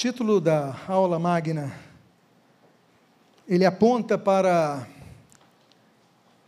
[0.00, 1.78] título da aula magna,
[3.46, 4.88] ele aponta para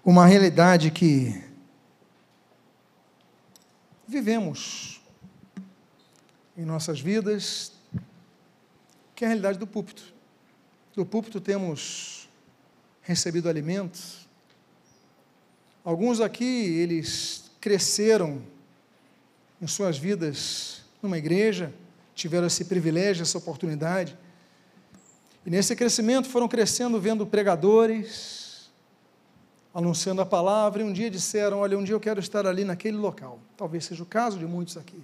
[0.02, 1.38] uma realidade que
[4.08, 5.02] vivemos
[6.56, 7.74] em nossas vidas,
[9.14, 10.02] que é a realidade do púlpito.
[10.94, 12.30] Do púlpito temos
[13.02, 14.26] recebido alimentos.
[15.84, 18.42] Alguns aqui, eles cresceram
[19.60, 21.70] em suas vidas numa igreja,
[22.22, 24.16] tiveram esse privilégio, essa oportunidade.
[25.44, 28.70] E nesse crescimento foram crescendo vendo pregadores,
[29.74, 32.96] anunciando a palavra, e um dia disseram: Olha, um dia eu quero estar ali naquele
[32.96, 33.40] local.
[33.56, 35.02] Talvez seja o caso de muitos aqui.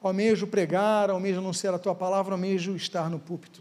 [0.00, 3.60] Almejo pregar, almejo anunciar a tua palavra, almejo estar no púlpito.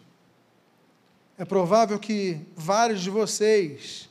[1.36, 4.08] É provável que vários de vocês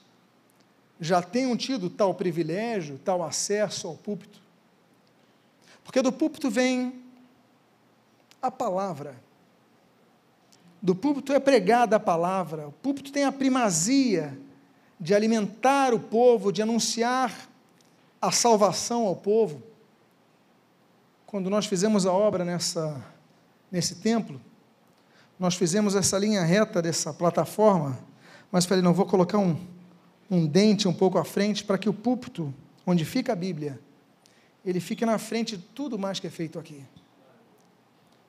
[0.99, 4.41] já tenham tido tal privilégio, tal acesso ao púlpito.
[5.85, 7.02] Porque do púlpito vem
[8.43, 9.15] a palavra.
[10.83, 12.67] Do púlpito é pregada a palavra.
[12.67, 14.37] O púlpito tem a primazia
[14.99, 17.49] de alimentar o povo, de anunciar
[18.21, 19.63] a salvação ao povo.
[21.25, 23.01] Quando nós fizemos a obra nessa,
[23.71, 24.41] nesse templo,
[25.39, 27.99] nós fizemos essa linha reta dessa plataforma,
[28.51, 29.57] mas falei, não, vou colocar um,
[30.29, 32.53] um dente um pouco à frente para que o púlpito,
[32.85, 33.81] onde fica a Bíblia,
[34.65, 36.85] ele fique na frente de tudo mais que é feito aqui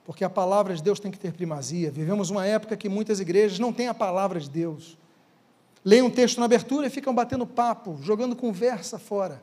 [0.04, 1.90] porque a palavra de Deus tem que ter primazia.
[1.90, 4.98] Vivemos uma época que muitas igrejas não têm a palavra de Deus.
[5.82, 9.42] Leem um texto na abertura e ficam batendo papo, jogando conversa fora.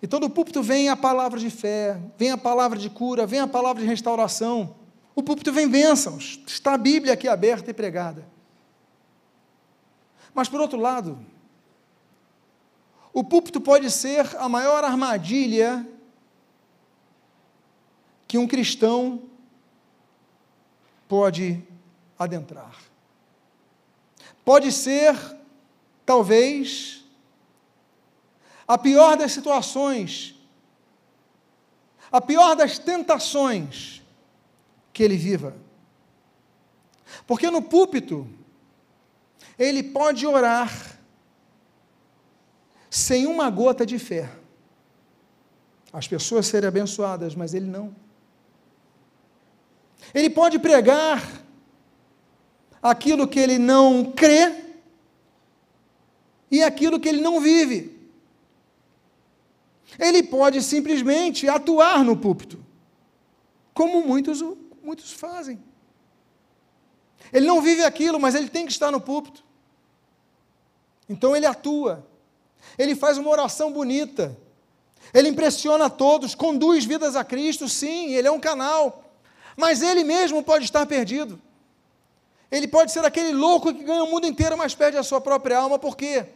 [0.00, 3.46] Então do púlpito vem a palavra de fé, vem a palavra de cura, vem a
[3.48, 4.74] palavra de restauração.
[5.14, 8.26] O púlpito vem bênçãos, está a Bíblia aqui aberta e pregada.
[10.34, 11.18] Mas por outro lado,
[13.12, 15.84] o púlpito pode ser a maior armadilha
[18.26, 19.22] que um cristão
[21.08, 21.62] pode
[22.18, 22.76] adentrar.
[24.44, 25.16] Pode ser,
[26.04, 27.04] talvez,
[28.66, 30.34] a pior das situações,
[32.10, 34.02] a pior das tentações
[34.92, 35.56] que ele viva.
[37.26, 38.28] Porque no púlpito,
[39.58, 40.98] ele pode orar
[42.90, 44.30] sem uma gota de fé.
[45.92, 47.94] As pessoas serem abençoadas, mas ele não.
[50.14, 51.22] Ele pode pregar
[52.82, 54.64] aquilo que ele não crê
[56.50, 57.96] e aquilo que ele não vive.
[59.98, 62.64] Ele pode simplesmente atuar no púlpito,
[63.72, 64.42] como muitos,
[64.82, 65.62] muitos fazem.
[67.32, 69.44] Ele não vive aquilo, mas ele tem que estar no púlpito.
[71.08, 72.06] Então ele atua.
[72.78, 74.36] Ele faz uma oração bonita.
[75.14, 79.05] Ele impressiona todos, conduz vidas a Cristo, sim, ele é um canal
[79.56, 81.40] mas ele mesmo pode estar perdido.
[82.50, 85.58] Ele pode ser aquele louco que ganha o mundo inteiro, mas perde a sua própria
[85.58, 86.26] alma, por quê?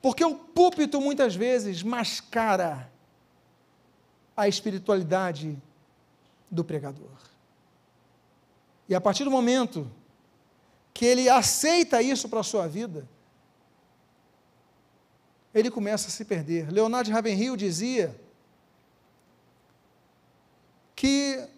[0.00, 2.90] Porque o púlpito muitas vezes mascara
[4.36, 5.60] a espiritualidade
[6.50, 7.10] do pregador.
[8.88, 9.90] E a partir do momento
[10.92, 13.08] que ele aceita isso para a sua vida,
[15.54, 16.70] ele começa a se perder.
[16.70, 18.14] Leonardo Ravenhill dizia
[20.94, 21.48] que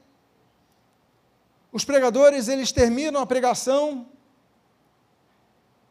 [1.75, 4.07] os pregadores, eles terminam a pregação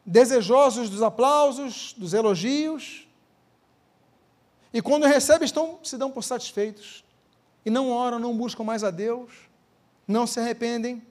[0.04, 3.06] desejosos dos aplausos, dos elogios,
[4.72, 7.04] e quando recebem, estão, se dão por satisfeitos,
[7.66, 9.30] e não oram, não buscam mais a Deus,
[10.08, 11.06] não se arrependem,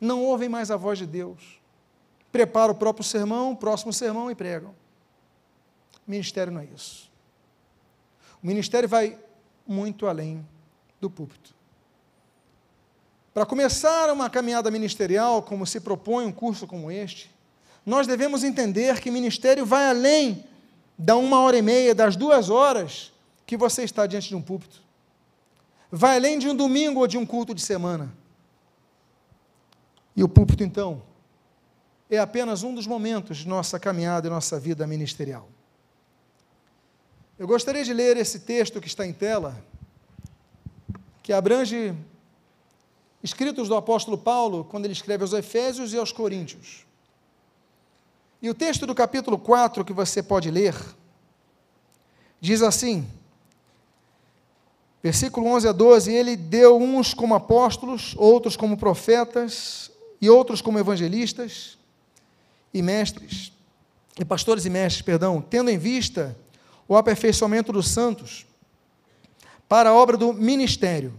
[0.00, 1.60] não ouvem mais a voz de Deus,
[2.30, 4.70] preparam o próprio sermão, o próximo sermão e pregam.
[6.06, 7.10] O ministério não é isso.
[8.40, 9.18] O ministério vai
[9.66, 10.46] muito além
[11.00, 11.58] do púlpito.
[13.32, 17.30] Para começar uma caminhada ministerial, como se propõe um curso como este,
[17.86, 20.44] nós devemos entender que ministério vai além
[20.98, 23.12] da uma hora e meia, das duas horas
[23.46, 24.82] que você está diante de um púlpito.
[25.90, 28.12] Vai além de um domingo ou de um culto de semana.
[30.14, 31.02] E o púlpito, então,
[32.10, 35.48] é apenas um dos momentos de nossa caminhada e nossa vida ministerial.
[37.38, 39.56] Eu gostaria de ler esse texto que está em tela,
[41.22, 41.94] que abrange
[43.22, 46.86] escritos do apóstolo Paulo, quando ele escreve aos Efésios e aos Coríntios.
[48.40, 50.74] E o texto do capítulo 4 que você pode ler,
[52.40, 53.06] diz assim,
[55.02, 59.90] versículo 11 a 12: Ele deu uns como apóstolos, outros como profetas,
[60.20, 61.78] e outros como evangelistas
[62.72, 63.52] e mestres,
[64.18, 66.36] e pastores e mestres, perdão, tendo em vista
[66.86, 68.46] o aperfeiçoamento dos santos,
[69.68, 71.12] para a obra do ministério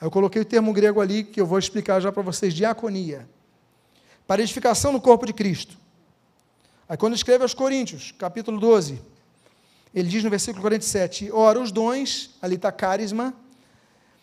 [0.00, 3.28] Eu coloquei o termo grego ali que eu vou explicar já para vocês: diaconia.
[4.26, 5.76] Para edificação no corpo de Cristo.
[6.88, 9.00] Aí, quando escreve aos Coríntios, capítulo 12,
[9.94, 13.34] ele diz no versículo 47: Ora, os dons, ali está carisma,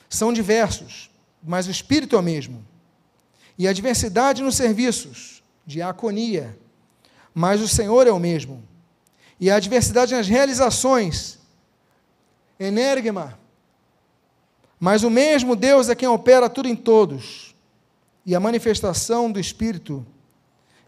[0.10, 1.10] são diversos,
[1.42, 2.64] mas o Espírito é o mesmo.
[3.58, 6.58] E a diversidade nos serviços, diaconia,
[7.34, 8.64] mas o Senhor é o mesmo.
[9.40, 11.40] E a diversidade nas realizações,
[12.60, 13.38] enérgima,
[14.84, 17.56] mas o mesmo Deus é quem opera tudo em todos.
[18.26, 20.06] E a manifestação do Espírito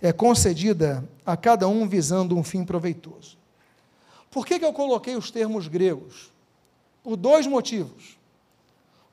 [0.02, 3.38] é concedida a cada um visando um fim proveitoso.
[4.30, 6.30] Por que, que eu coloquei os termos gregos?
[7.02, 8.18] Por dois motivos.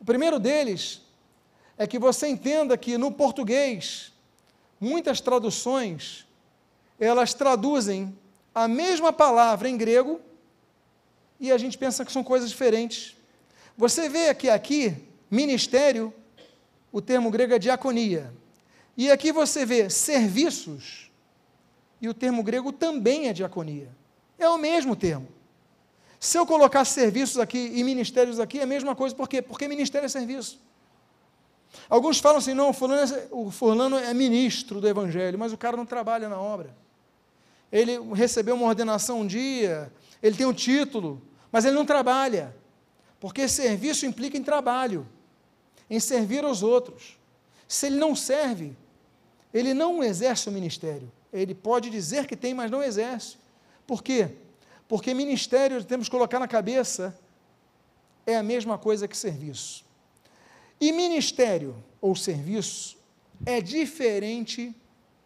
[0.01, 1.01] O primeiro deles
[1.79, 4.13] é que você entenda que no português,
[4.81, 6.27] muitas traduções,
[6.99, 8.19] elas traduzem
[8.53, 10.21] a mesma palavra em grego
[11.39, 13.22] e a gente pensa que são coisas diferentes.
[13.77, 14.95] Você vê que aqui,
[15.31, 16.13] ministério,
[16.91, 18.33] o termo grego é diaconia.
[18.97, 21.11] E aqui você vê serviços,
[22.01, 23.89] e o termo grego também é diaconia.
[24.39, 25.29] É o mesmo termo.
[26.19, 29.15] Se eu colocar serviços aqui e ministérios aqui, é a mesma coisa.
[29.15, 29.41] Por quê?
[29.41, 30.61] Porque ministério é serviço.
[31.89, 35.57] Alguns falam assim, não, o fulano, é, o fulano é ministro do Evangelho, mas o
[35.57, 36.77] cara não trabalha na obra.
[37.71, 39.91] Ele recebeu uma ordenação um dia,
[40.23, 42.55] ele tem um título, mas ele não trabalha.
[43.23, 45.07] Porque serviço implica em trabalho,
[45.89, 47.17] em servir aos outros.
[47.69, 48.77] Se ele não serve,
[49.55, 51.09] ele não exerce o ministério.
[51.33, 53.37] Ele pode dizer que tem, mas não exerce.
[53.87, 54.35] Por quê?
[54.89, 57.17] Porque ministério, temos que colocar na cabeça,
[58.27, 59.85] é a mesma coisa que serviço.
[60.81, 62.99] E ministério ou serviço
[63.47, 64.75] é diferente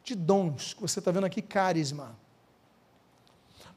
[0.05, 2.15] de dons, que você está vendo aqui, carisma.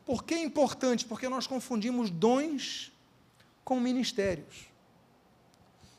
[0.05, 1.05] Por que é importante?
[1.05, 2.91] Porque nós confundimos dons
[3.69, 4.65] com ministérios.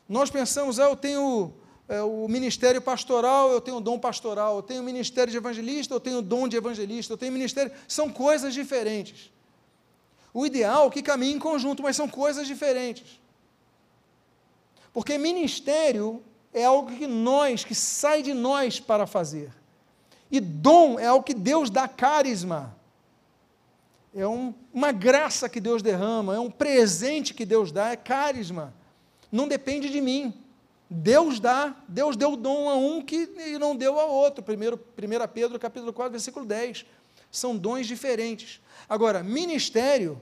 [0.07, 1.53] Nós pensamos, ah, eu tenho
[1.87, 5.93] é, o ministério pastoral, eu tenho o dom pastoral, eu tenho o ministério de evangelista,
[5.93, 7.71] eu tenho o dom de evangelista, eu tenho ministério.
[7.87, 9.31] São coisas diferentes.
[10.33, 13.21] O ideal é que caminhe em conjunto, mas são coisas diferentes.
[14.91, 16.21] Porque ministério
[16.53, 19.49] é algo que nós, que sai de nós para fazer.
[20.29, 22.75] E dom é algo que Deus dá carisma.
[24.13, 28.73] É um, uma graça que Deus derrama, é um presente que Deus dá, é carisma.
[29.31, 30.33] Não depende de mim.
[30.89, 33.25] Deus dá, Deus deu o dom a um que
[33.57, 34.43] não deu a outro.
[34.43, 36.85] Primeiro, 1 Pedro capítulo 4, versículo 10.
[37.31, 38.59] São dons diferentes.
[38.89, 40.21] Agora, ministério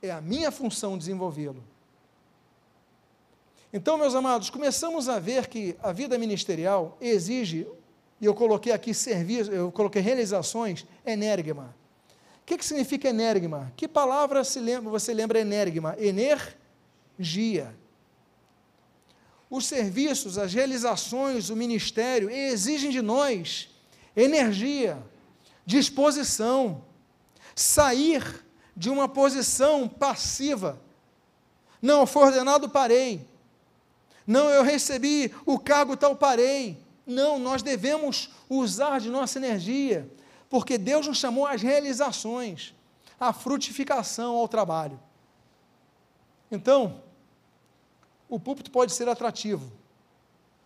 [0.00, 1.64] é a minha função desenvolvê-lo.
[3.72, 7.66] Então, meus amados, começamos a ver que a vida ministerial exige,
[8.20, 11.74] e eu coloquei aqui serviço, eu coloquei realizações, enérgima.
[12.46, 13.72] O que, que significa enérgima?
[13.76, 15.96] Que palavra lembra, você lembra enérgima?
[15.98, 17.74] Energia
[19.48, 23.68] os serviços, as realizações, o ministério exigem de nós
[24.16, 24.98] energia,
[25.64, 26.82] disposição,
[27.54, 28.44] sair
[28.74, 30.80] de uma posição passiva.
[31.80, 33.26] Não, foi ordenado, parei.
[34.26, 36.82] Não, eu recebi o cargo tal, parei.
[37.06, 40.10] Não, nós devemos usar de nossa energia,
[40.56, 42.74] porque Deus nos chamou às realizações,
[43.20, 44.98] à frutificação, ao trabalho.
[46.50, 47.02] Então,
[48.26, 49.70] o púlpito pode ser atrativo,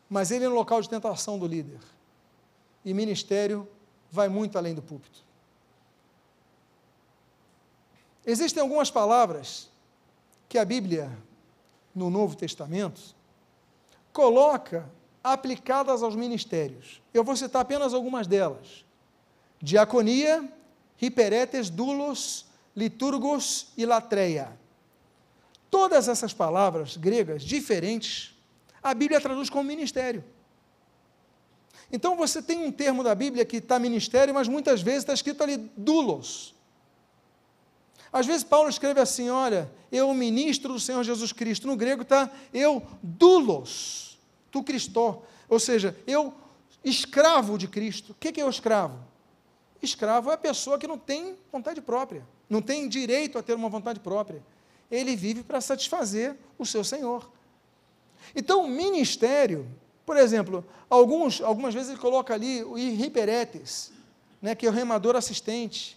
[0.08, 1.80] mas ele é um local de tentação do líder.
[2.84, 3.68] E ministério
[4.12, 5.24] vai muito além do púlpito.
[8.24, 9.68] Existem algumas palavras
[10.48, 11.10] que a Bíblia,
[11.92, 13.16] no Novo Testamento,
[14.12, 14.88] coloca
[15.24, 17.02] aplicadas aos ministérios.
[17.12, 18.88] Eu vou citar apenas algumas delas:
[19.60, 20.48] diaconia,
[21.00, 24.58] hiperetes, dulos, liturgos e latreia.
[25.70, 28.34] Todas essas palavras gregas diferentes,
[28.82, 30.24] a Bíblia traduz como ministério.
[31.92, 35.42] Então você tem um termo da Bíblia que está ministério, mas muitas vezes está escrito
[35.42, 36.54] ali dulos.
[38.12, 41.66] Às vezes Paulo escreve assim: olha, eu ministro do Senhor Jesus Cristo.
[41.66, 44.18] No grego está eu dulos,
[44.50, 45.22] tu Cristó.
[45.48, 46.32] Ou seja, eu
[46.84, 48.12] escravo de Cristo.
[48.12, 49.09] O que é o escravo?
[49.82, 53.68] Escravo é a pessoa que não tem vontade própria, não tem direito a ter uma
[53.68, 54.42] vontade própria
[54.90, 57.30] ele vive para satisfazer o seu Senhor.
[58.34, 59.66] Então, o ministério,
[60.04, 63.92] por exemplo, alguns, algumas vezes ele coloca ali o hiperetes,
[64.42, 65.96] né, que é o remador assistente.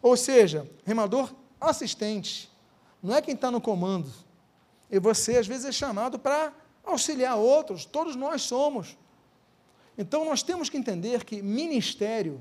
[0.00, 2.50] Ou seja, remador assistente.
[3.02, 4.10] Não é quem está no comando.
[4.90, 6.52] E você, às vezes, é chamado para
[6.84, 7.84] auxiliar outros.
[7.84, 8.96] Todos nós somos.
[9.98, 12.40] Então, nós temos que entender que ministério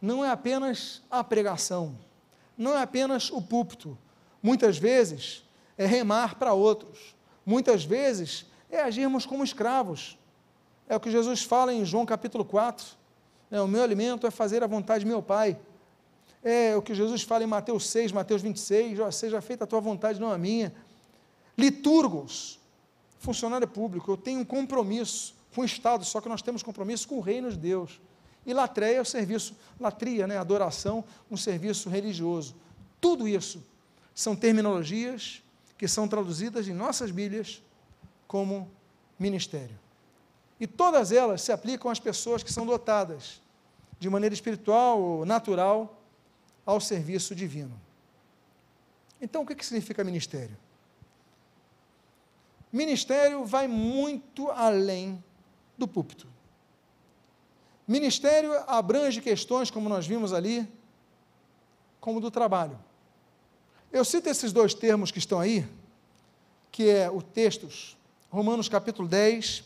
[0.00, 1.96] não é apenas a pregação,
[2.56, 3.98] não é apenas o púlpito,
[4.46, 5.42] Muitas vezes
[5.76, 7.16] é remar para outros.
[7.44, 10.16] Muitas vezes é agirmos como escravos.
[10.88, 12.86] É o que Jesus fala em João capítulo 4.
[13.50, 15.58] É, o meu alimento é fazer a vontade de meu Pai.
[16.44, 19.80] É o que Jesus fala em Mateus 6, Mateus 26, ó, seja feita a tua
[19.80, 20.72] vontade, não a minha.
[21.58, 22.60] Liturgos,
[23.18, 27.16] funcionário público, eu tenho um compromisso com o Estado, só que nós temos compromisso com
[27.16, 28.00] o reino de Deus.
[28.46, 32.54] E latreia é o serviço, latria, né, adoração, um serviço religioso.
[33.00, 33.62] Tudo isso
[34.14, 35.42] são terminologias
[35.76, 37.60] que são traduzidas em nossas Bíblias
[38.26, 38.70] como
[39.18, 39.76] ministério.
[40.58, 43.42] E todas elas se aplicam às pessoas que são dotadas
[43.98, 46.00] de maneira espiritual ou natural
[46.64, 47.78] ao serviço divino.
[49.20, 50.56] Então, o que, que significa ministério?
[52.72, 55.22] Ministério vai muito além
[55.76, 56.35] do púlpito.
[57.86, 60.68] Ministério abrange questões, como nós vimos ali,
[62.00, 62.78] como do trabalho.
[63.92, 65.66] Eu cito esses dois termos que estão aí,
[66.72, 67.96] que é o textos,
[68.28, 69.64] Romanos capítulo 10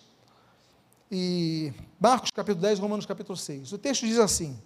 [1.11, 3.73] e Marcos capítulo 10, Romanos capítulo 6.
[3.73, 4.61] O texto diz assim: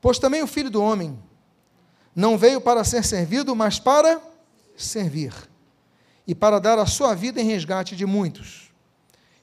[0.00, 1.18] Pois também o filho do homem
[2.16, 4.20] não veio para ser servido, mas para
[4.74, 5.34] servir,
[6.26, 8.72] e para dar a sua vida em resgate de muitos.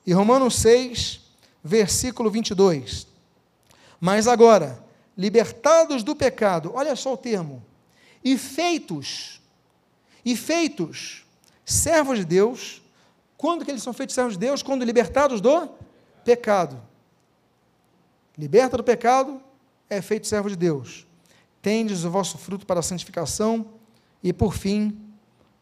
[0.05, 1.21] E Romanos 6,
[1.63, 3.10] versículo 22.
[4.01, 4.83] Mas agora,
[5.15, 7.63] libertados do pecado, olha só o termo,
[8.23, 9.39] e feitos,
[10.25, 11.23] e feitos
[11.63, 12.81] servos de Deus,
[13.37, 14.63] quando que eles são feitos servos de Deus?
[14.63, 15.69] Quando libertados do
[16.25, 16.81] pecado.
[18.35, 19.41] Liberta do pecado,
[19.87, 21.05] é feito servo de Deus.
[21.61, 23.67] Tendes o vosso fruto para a santificação
[24.23, 24.99] e, por fim,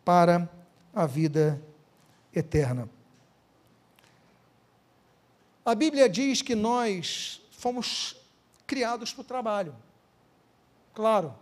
[0.05, 0.49] para
[0.93, 1.61] a vida
[2.33, 2.89] eterna.
[5.65, 8.18] A Bíblia diz que nós fomos
[8.69, 9.75] criados para o trabalho.
[10.93, 11.33] Claro,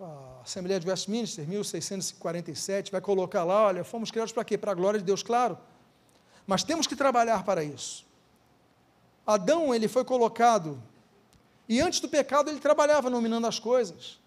[0.00, 4.56] a Assembleia de Westminster, 1647, vai colocar lá, olha, fomos criados para quê?
[4.56, 5.58] Para a glória de Deus, claro.
[6.46, 8.06] Mas temos que trabalhar para isso.
[9.26, 10.80] Adão, ele foi colocado,
[11.68, 14.20] e antes do pecado ele trabalhava nominando as coisas.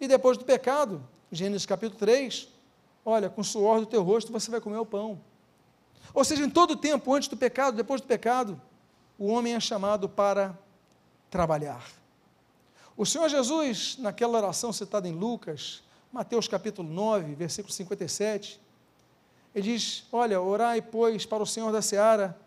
[0.00, 2.48] E depois do pecado, Gênesis capítulo 3,
[3.06, 5.20] olha, com o suor do teu rosto você vai comer o pão.
[6.12, 8.60] Ou seja, em todo o tempo, antes do pecado, depois do pecado,
[9.16, 10.58] o homem é chamado para
[11.34, 11.84] trabalhar.
[12.96, 18.60] O Senhor Jesus, naquela oração citada em Lucas, Mateus capítulo 9, versículo 57,
[19.52, 22.38] ele diz: Olha, orai, pois, para o Senhor da seara,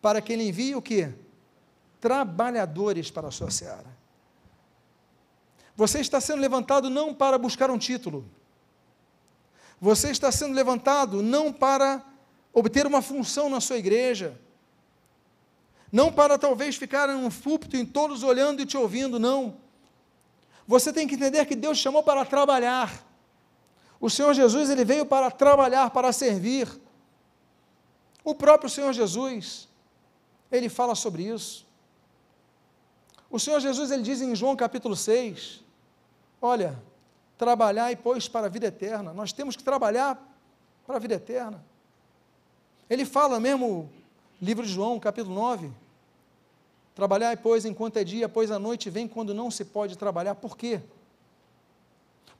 [0.00, 1.12] para que ele envie o quê?
[2.00, 3.94] Trabalhadores para a sua seara.
[5.76, 8.24] Você está sendo levantado não para buscar um título.
[9.78, 12.02] Você está sendo levantado não para
[12.54, 14.40] obter uma função na sua igreja
[15.92, 19.56] não para talvez ficar em um púlpito em todos olhando e te ouvindo, não.
[20.66, 23.04] Você tem que entender que Deus chamou para trabalhar.
[24.00, 26.68] O Senhor Jesus, ele veio para trabalhar, para servir.
[28.22, 29.68] O próprio Senhor Jesus,
[30.50, 31.66] ele fala sobre isso.
[33.28, 35.60] O Senhor Jesus, ele diz em João capítulo 6,
[36.40, 36.80] olha,
[37.36, 39.12] trabalhar e pois para a vida eterna.
[39.12, 40.20] Nós temos que trabalhar
[40.86, 41.64] para a vida eterna.
[42.88, 43.90] Ele fala mesmo
[44.40, 45.70] Livro de João, capítulo 9.
[46.94, 50.34] Trabalhar, pois, enquanto é dia, pois a noite vem quando não se pode trabalhar.
[50.34, 50.80] Por quê?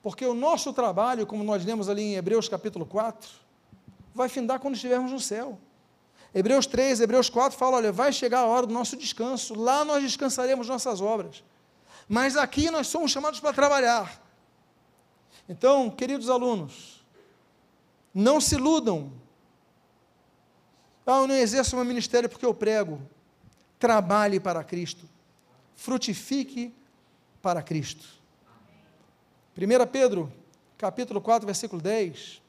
[0.02, 3.28] Porque o nosso trabalho, como nós lemos ali em Hebreus capítulo 4,
[4.14, 5.58] vai findar quando estivermos no céu.
[6.34, 10.02] Hebreus 3, Hebreus 4 fala: olha, vai chegar a hora do nosso descanso, lá nós
[10.02, 11.42] descansaremos nossas obras.
[12.08, 14.20] Mas aqui nós somos chamados para trabalhar.
[15.48, 17.04] Então, queridos alunos,
[18.14, 19.12] não se iludam
[21.10, 23.00] ah, eu não exerço meu ministério porque eu prego.
[23.78, 25.08] Trabalhe para Cristo.
[25.74, 26.74] Frutifique
[27.40, 28.06] para Cristo.
[29.56, 30.32] 1 Pedro,
[30.76, 32.40] capítulo 4, versículo 10.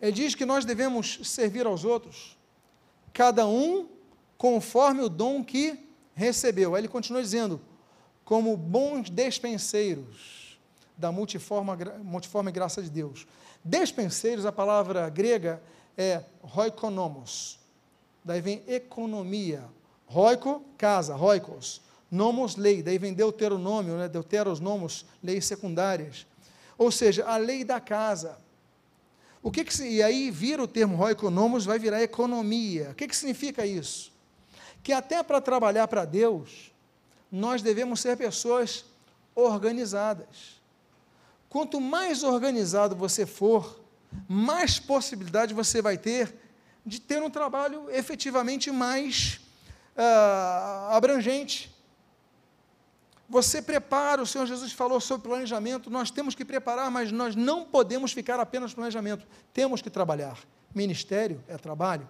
[0.00, 2.36] Ele diz que nós devemos servir aos outros,
[3.12, 3.88] cada um
[4.38, 5.78] conforme o dom que
[6.14, 6.74] recebeu.
[6.74, 7.60] Aí ele continua dizendo,
[8.24, 10.58] como bons despenseiros
[10.96, 13.26] da multiforme, multiforme graça de Deus.
[13.64, 15.62] Despenseiros, a palavra grega
[16.00, 17.58] é roikonomos.
[18.24, 19.62] Daí vem economia.
[20.06, 21.82] Roico, casa, roikos.
[22.10, 22.82] Nomos, lei.
[22.82, 24.08] Daí vem deuteronômio, né?
[24.08, 26.26] deuteros nomos, leis secundárias.
[26.78, 28.38] Ou seja, a lei da casa.
[29.42, 32.90] O que, que e aí vira o termo roikonomos, vai virar economia.
[32.90, 34.10] O que, que significa isso?
[34.82, 36.72] Que até para trabalhar para Deus,
[37.30, 38.86] nós devemos ser pessoas
[39.34, 40.60] organizadas.
[41.48, 43.79] Quanto mais organizado você for,
[44.28, 46.34] mais possibilidade você vai ter
[46.84, 49.40] de ter um trabalho efetivamente mais
[49.96, 51.74] uh, abrangente.
[53.28, 57.64] Você prepara, o Senhor Jesus falou sobre planejamento, nós temos que preparar, mas nós não
[57.64, 60.36] podemos ficar apenas planejamento, temos que trabalhar,
[60.74, 62.08] ministério é trabalho.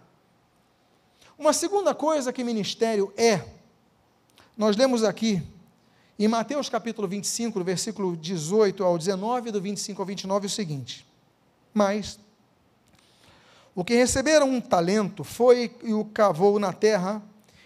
[1.39, 3.45] Uma segunda coisa que ministério é,
[4.57, 5.43] nós lemos aqui
[6.19, 11.07] em Mateus capítulo 25, do versículo 18 ao 19, do 25 ao 29, o seguinte:
[11.73, 12.19] Mas
[13.75, 17.23] o que receberam um talento foi e o cavou na terra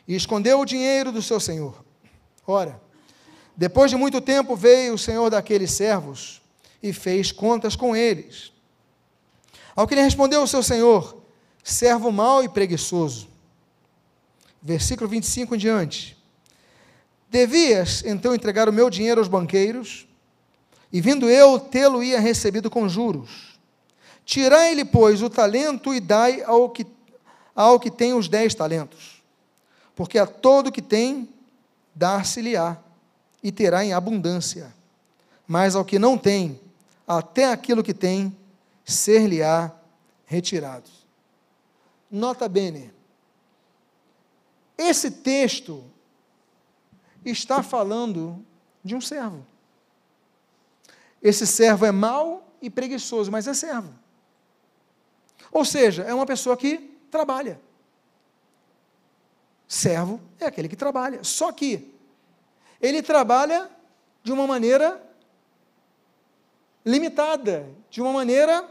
[0.06, 1.84] e escondeu o dinheiro do seu senhor.
[2.46, 2.80] Ora,
[3.56, 6.42] depois de muito tempo veio o senhor daqueles servos
[6.82, 8.52] e fez contas com eles.
[9.74, 11.22] Ao que lhe respondeu o seu senhor,
[11.62, 13.28] servo mau e preguiçoso.
[14.62, 16.16] Versículo 25 em diante.
[17.28, 20.06] Devias então entregar o meu dinheiro aos banqueiros,
[20.92, 23.53] e vindo eu tê-lo-ia recebido com juros.
[24.24, 26.86] Tirai-lhe, pois, o talento e dai ao que,
[27.54, 29.22] ao que tem os dez talentos.
[29.94, 31.28] Porque a todo que tem,
[31.94, 32.78] dar-se-lhe-á,
[33.42, 34.74] e terá em abundância.
[35.46, 36.58] Mas ao que não tem,
[37.06, 38.34] até aquilo que tem,
[38.84, 39.70] ser-lhe-á
[40.24, 40.88] retirado.
[42.10, 42.90] Nota bene,
[44.76, 45.84] esse texto
[47.24, 48.44] está falando
[48.82, 49.44] de um servo.
[51.22, 54.03] Esse servo é mau e preguiçoso, mas é servo.
[55.54, 56.78] Ou seja, é uma pessoa que
[57.12, 57.60] trabalha.
[59.68, 61.22] Servo é aquele que trabalha.
[61.22, 61.94] Só que
[62.80, 63.70] ele trabalha
[64.24, 65.00] de uma maneira
[66.84, 68.68] limitada, de uma maneira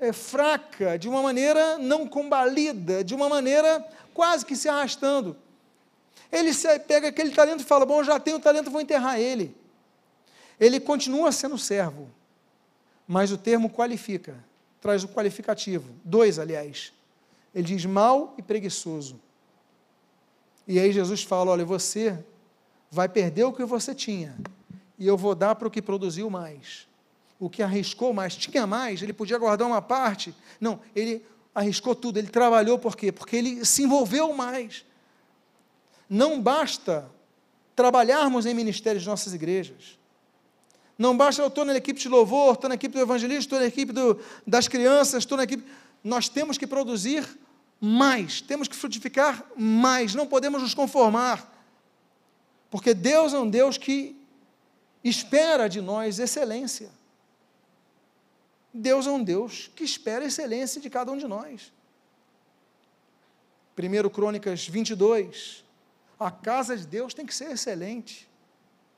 [0.00, 3.84] é, fraca, de uma maneira não combalida, de uma maneira
[4.14, 5.36] quase que se arrastando.
[6.30, 6.52] Ele
[6.86, 9.56] pega aquele talento e fala: Bom, já tenho o talento, vou enterrar ele.
[10.60, 12.08] Ele continua sendo servo,
[13.08, 14.36] mas o termo qualifica,
[14.80, 16.92] traz o qualificativo, dois, aliás.
[17.54, 19.20] Ele diz mal e preguiçoso.
[20.66, 22.22] E aí Jesus fala: Olha, você
[22.90, 24.36] vai perder o que você tinha,
[24.98, 26.86] e eu vou dar para o que produziu mais.
[27.40, 30.34] O que arriscou mais, tinha mais, ele podia guardar uma parte.
[30.60, 33.12] Não, ele arriscou tudo, ele trabalhou por quê?
[33.12, 34.84] Porque ele se envolveu mais.
[36.08, 37.08] Não basta
[37.76, 39.98] trabalharmos em ministérios de nossas igrejas.
[40.98, 43.66] Não basta eu estou na equipe de louvor, estou na equipe do evangelista, estou na
[43.66, 45.64] equipe do, das crianças, estou na equipe.
[46.02, 47.24] Nós temos que produzir
[47.80, 51.54] mais, temos que frutificar mais, não podemos nos conformar.
[52.68, 54.16] Porque Deus é um Deus que
[55.04, 56.90] espera de nós excelência.
[58.74, 61.72] Deus é um Deus que espera excelência de cada um de nós.
[63.78, 65.64] 1 Crônicas 22.
[66.18, 68.28] A casa de Deus tem que ser excelente.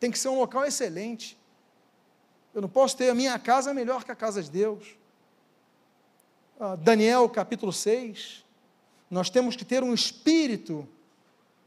[0.01, 1.39] Tem que ser um local excelente.
[2.55, 4.85] Eu não posso ter a minha casa melhor que a casa de Deus.
[6.59, 8.45] Ah, Daniel capítulo 6.
[9.11, 10.87] Nós temos que ter um espírito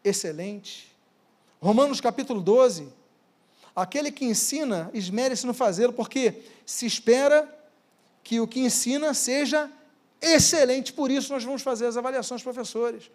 [0.03, 0.93] excelente.
[1.61, 2.91] Romanos capítulo 12.
[3.75, 7.49] Aquele que ensina, esmere-se no fazê-lo, porque se espera
[8.23, 9.71] que o que ensina seja
[10.21, 10.93] excelente.
[10.93, 13.09] Por isso nós vamos fazer as avaliações professores.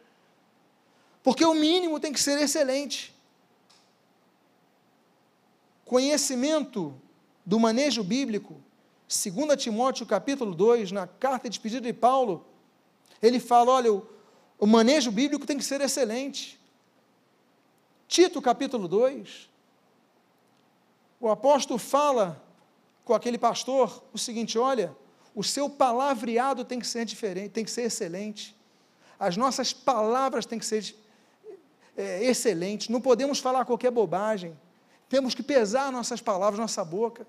[1.22, 3.14] Porque o mínimo tem que ser excelente.
[5.84, 6.94] Conhecimento
[7.48, 8.60] do manejo bíblico,
[9.08, 12.44] 2 Timóteo capítulo 2, na carta de pedido de Paulo,
[13.22, 14.06] ele fala, olha, o,
[14.58, 16.60] o manejo bíblico tem que ser excelente.
[18.06, 19.48] Tito capítulo 2,
[21.18, 22.44] o apóstolo fala
[23.02, 24.94] com aquele pastor o seguinte: olha,
[25.34, 28.54] o seu palavreado tem que ser diferente, tem que ser excelente.
[29.18, 30.94] As nossas palavras têm que ser
[31.96, 32.90] é, excelentes.
[32.90, 34.54] Não podemos falar qualquer bobagem.
[35.08, 37.26] Temos que pesar nossas palavras, nossa boca.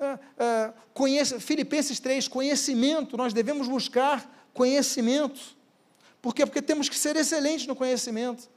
[0.00, 3.16] É, é, conhece, Filipenses 3, conhecimento.
[3.16, 5.40] Nós devemos buscar conhecimento.
[6.22, 6.46] Por quê?
[6.46, 8.48] Porque temos que ser excelentes no conhecimento.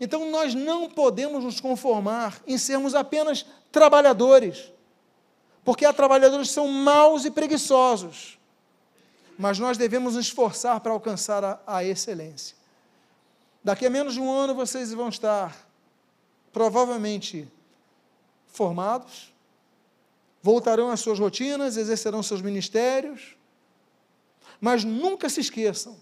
[0.00, 4.72] Então nós não podemos nos conformar em sermos apenas trabalhadores,
[5.64, 8.38] porque há trabalhadores que são maus e preguiçosos,
[9.38, 12.56] mas nós devemos nos esforçar para alcançar a, a excelência.
[13.62, 15.56] Daqui a menos de um ano vocês vão estar
[16.52, 17.46] provavelmente
[18.46, 19.32] formados,
[20.46, 23.36] voltarão às suas rotinas, exercerão seus ministérios,
[24.60, 25.96] mas nunca se esqueçam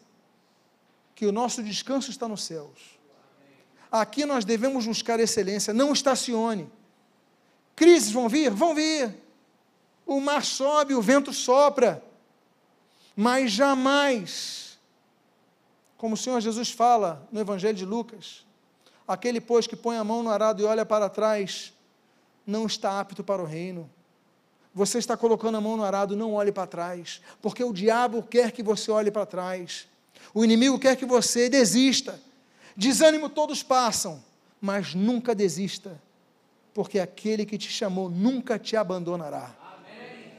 [1.15, 2.95] que o nosso descanso está nos céus
[3.95, 6.69] Aqui nós devemos buscar excelência, não estacione.
[7.77, 8.51] Crises vão vir?
[8.51, 9.15] Vão vir.
[10.05, 12.03] O mar sobe, o vento sopra.
[13.15, 14.77] Mas jamais,
[15.97, 18.45] como o Senhor Jesus fala no Evangelho de Lucas,
[19.07, 21.73] aquele, pois, que põe a mão no arado e olha para trás,
[22.45, 23.89] não está apto para o reino.
[24.75, 28.51] Você está colocando a mão no arado, não olhe para trás, porque o diabo quer
[28.51, 29.87] que você olhe para trás.
[30.35, 32.21] O inimigo quer que você desista.
[32.77, 34.23] Desânimo todos passam,
[34.61, 36.01] mas nunca desista,
[36.73, 39.55] porque aquele que te chamou nunca te abandonará.
[39.63, 40.33] Amém.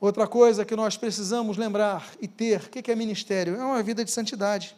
[0.00, 3.56] Outra coisa que nós precisamos lembrar e ter, o que é ministério?
[3.56, 4.76] É uma vida de santidade.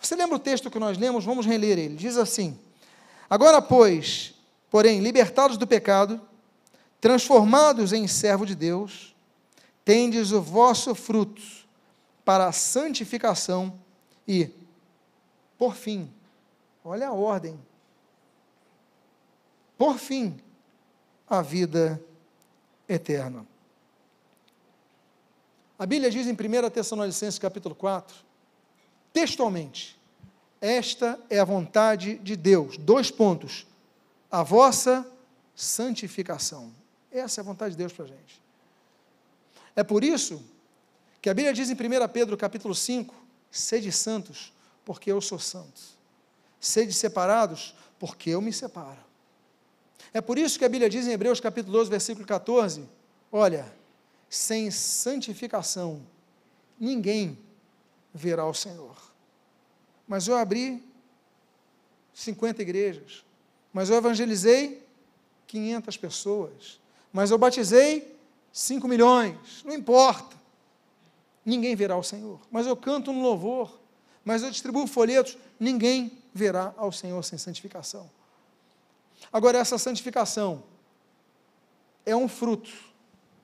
[0.00, 1.24] Você lembra o texto que nós lemos?
[1.24, 1.96] Vamos reler ele.
[1.96, 2.56] Diz assim:
[3.28, 4.34] Agora, pois,
[4.70, 6.20] porém, libertados do pecado,
[7.04, 9.14] transformados em servo de Deus,
[9.84, 11.42] tendes o vosso fruto
[12.24, 13.78] para a santificação
[14.26, 14.48] e,
[15.58, 16.10] por fim,
[16.82, 17.60] olha a ordem,
[19.76, 20.40] por fim,
[21.28, 22.02] a vida
[22.88, 23.46] eterna.
[25.78, 28.16] A Bíblia diz em 1 Tessalonicenses capítulo 4,
[29.12, 30.00] textualmente,
[30.58, 33.66] esta é a vontade de Deus, dois pontos,
[34.30, 35.06] a vossa
[35.54, 36.72] santificação.
[37.14, 38.42] Essa é a vontade de Deus para a gente.
[39.76, 40.44] É por isso
[41.22, 43.14] que a Bíblia diz em 1 Pedro capítulo 5,
[43.52, 44.52] sede santos,
[44.84, 45.80] porque eu sou santo.
[46.58, 48.98] Sede separados, porque eu me separo.
[50.12, 52.88] É por isso que a Bíblia diz em Hebreus capítulo 12, versículo 14,
[53.30, 53.72] olha,
[54.28, 56.04] sem santificação,
[56.78, 57.38] ninguém
[58.12, 58.96] verá o Senhor.
[60.06, 60.82] Mas eu abri
[62.12, 63.24] 50 igrejas,
[63.72, 64.84] mas eu evangelizei
[65.46, 66.80] 500 pessoas,
[67.14, 68.18] mas eu batizei
[68.52, 70.36] 5 milhões, não importa.
[71.46, 72.40] Ninguém verá o Senhor.
[72.50, 73.78] Mas eu canto no louvor,
[74.24, 78.10] mas eu distribuo folhetos, ninguém verá ao Senhor sem santificação.
[79.32, 80.64] Agora, essa santificação
[82.04, 82.72] é um fruto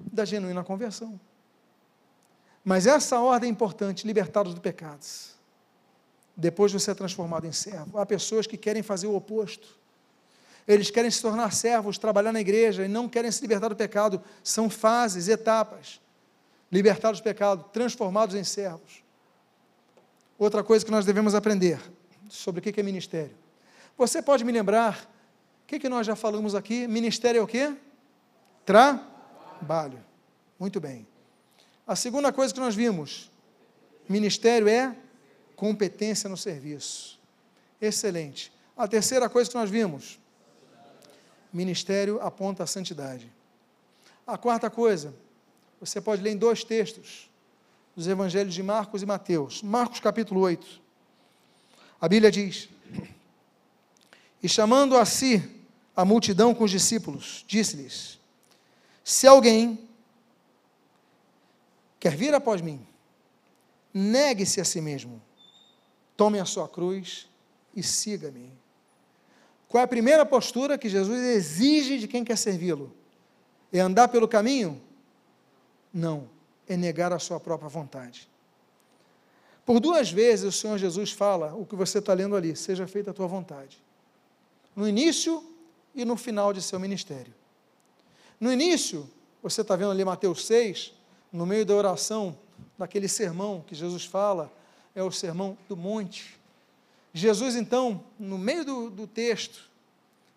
[0.01, 1.19] da genuína conversão.
[2.65, 5.37] Mas essa ordem é importante, libertados do pecados.
[6.37, 7.99] Depois você é transformado em servo.
[7.99, 9.79] Há pessoas que querem fazer o oposto.
[10.73, 14.23] Eles querem se tornar servos, trabalhar na igreja e não querem se libertar do pecado.
[14.45, 16.01] São fases, etapas.
[16.71, 19.03] Libertados do pecado, transformados em servos.
[20.39, 21.81] Outra coisa que nós devemos aprender
[22.29, 23.37] sobre o que é ministério.
[23.99, 25.11] Você pode me lembrar
[25.65, 26.87] o que, nós já falamos aqui?
[26.87, 27.75] Ministério é o quê?
[28.65, 29.05] Tra
[29.59, 29.99] trabalho.
[30.57, 31.05] Muito bem.
[31.85, 33.29] A segunda coisa que nós vimos,
[34.09, 34.95] ministério é
[35.57, 37.19] competência no serviço.
[37.81, 38.53] Excelente.
[38.77, 40.21] A terceira coisa que nós vimos,
[41.53, 43.31] ministério aponta a santidade.
[44.27, 45.15] A quarta coisa,
[45.81, 47.29] você pode ler em dois textos,
[47.97, 49.63] dos evangelhos de Marcos e Mateus.
[49.63, 50.81] Marcos capítulo 8.
[52.01, 52.69] A Bíblia diz:
[54.43, 55.43] E chamando a si
[55.95, 58.21] a multidão com os discípulos, disse-lhes:
[59.11, 59.89] se alguém
[61.99, 62.87] quer vir após mim,
[63.93, 65.21] negue-se a si mesmo,
[66.17, 67.29] tome a sua cruz
[67.75, 68.53] e siga-me.
[69.71, 72.93] Qual é a primeira postura que Jesus exige de quem quer servi-lo?
[73.73, 74.83] É andar pelo caminho?
[75.95, 76.29] Não,
[76.69, 78.29] é negar a sua própria vontade.
[79.65, 83.13] Por duas vezes o Senhor Jesus fala o que você está lendo ali: seja feita
[83.13, 83.81] a tua vontade.
[84.75, 85.41] No início
[85.95, 87.33] e no final de seu ministério.
[88.41, 89.09] No início,
[89.41, 90.93] você está vendo ali Mateus 6,
[91.33, 92.37] no meio da oração,
[92.77, 94.53] daquele sermão que Jesus fala,
[94.97, 96.40] é o sermão do monte.
[97.13, 99.69] Jesus, então, no meio do, do texto,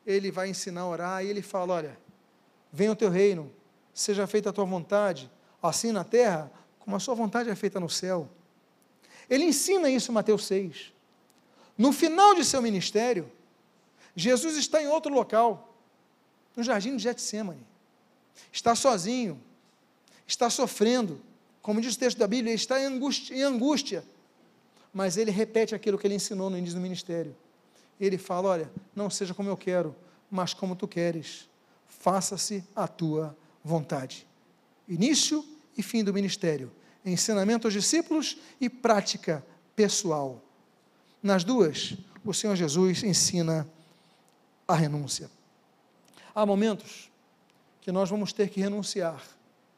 [0.06, 1.98] ele vai ensinar a orar e ele fala: Olha,
[2.72, 3.52] venha o teu reino,
[3.94, 5.30] seja feita a tua vontade,
[5.62, 8.30] assim na terra, como a sua vontade é feita no céu.
[9.30, 10.92] Ele ensina isso em Mateus 6.
[11.78, 13.32] No final de seu ministério,
[14.16, 15.76] Jesus está em outro local,
[16.56, 17.74] no jardim de Getsemane
[18.52, 19.42] está sozinho,
[20.28, 21.22] está sofrendo,
[21.62, 24.04] como diz o texto da Bíblia, está em angústia, em angústia.
[24.94, 27.36] Mas ele repete aquilo que ele ensinou no início do ministério.
[28.00, 29.96] Ele fala: Olha, não seja como eu quero,
[30.30, 31.50] mas como tu queres,
[31.88, 34.28] faça-se a tua vontade.
[34.88, 35.44] Início
[35.78, 36.72] e fim do ministério,
[37.06, 39.44] ensinamento aos discípulos e prática
[39.76, 40.42] pessoal.
[41.22, 43.68] Nas duas, o Senhor Jesus ensina
[44.68, 45.30] a renúncia.
[46.36, 47.12] Há momentos
[47.82, 49.22] que nós vamos ter que renunciar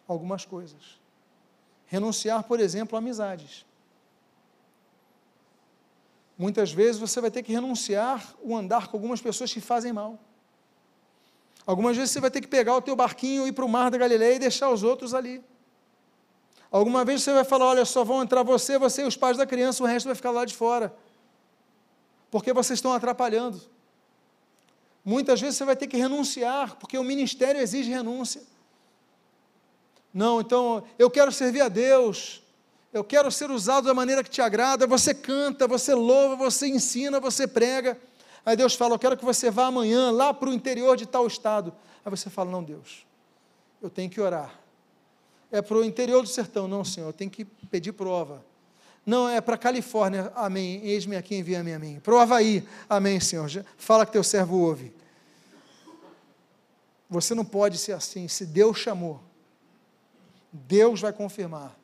[0.07, 0.99] algumas coisas.
[1.87, 3.64] Renunciar, por exemplo, a amizades.
[6.37, 10.19] Muitas vezes você vai ter que renunciar o andar com algumas pessoas que fazem mal.
[11.65, 13.89] Algumas vezes você vai ter que pegar o teu barquinho e ir para o mar
[13.89, 15.43] da Galileia e deixar os outros ali.
[16.69, 19.45] Alguma vez você vai falar, olha, só vão entrar você, você e os pais da
[19.45, 20.93] criança, o resto vai ficar lá de fora.
[22.29, 23.61] Porque vocês estão atrapalhando.
[25.03, 28.43] Muitas vezes você vai ter que renunciar, porque o ministério exige renúncia.
[30.13, 32.43] Não, então eu quero servir a Deus,
[32.95, 34.87] eu quero ser usado da maneira que te agrada.
[34.87, 37.99] Você canta, você louva, você ensina, você prega.
[38.45, 41.27] Aí Deus fala: Eu quero que você vá amanhã lá para o interior de tal
[41.27, 41.73] estado.
[42.05, 43.05] Aí você fala: Não, Deus,
[43.81, 44.57] eu tenho que orar.
[45.51, 46.69] É para o interior do sertão.
[46.69, 48.41] Não, Senhor, eu tenho que pedir prova.
[49.05, 50.79] Não, é para a Califórnia, amém.
[50.81, 51.99] Eis-me aqui, envia-me a mim.
[51.99, 53.49] Para o Havaí, amém, Senhor.
[53.77, 54.93] Fala que teu servo ouve.
[57.09, 58.29] Você não pode ser assim.
[58.29, 59.21] Se Deus chamou,
[60.49, 61.75] Deus vai confirmar.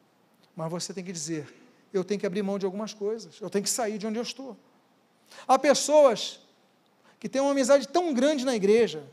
[0.55, 1.53] Mas você tem que dizer:
[1.93, 4.23] eu tenho que abrir mão de algumas coisas, eu tenho que sair de onde eu
[4.23, 4.57] estou.
[5.47, 6.39] Há pessoas
[7.19, 9.03] que têm uma amizade tão grande na igreja,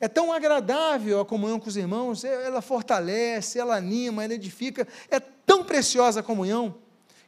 [0.00, 4.86] é tão agradável a comunhão com os irmãos, é, ela fortalece, ela anima, ela edifica,
[5.10, 6.74] é tão preciosa a comunhão,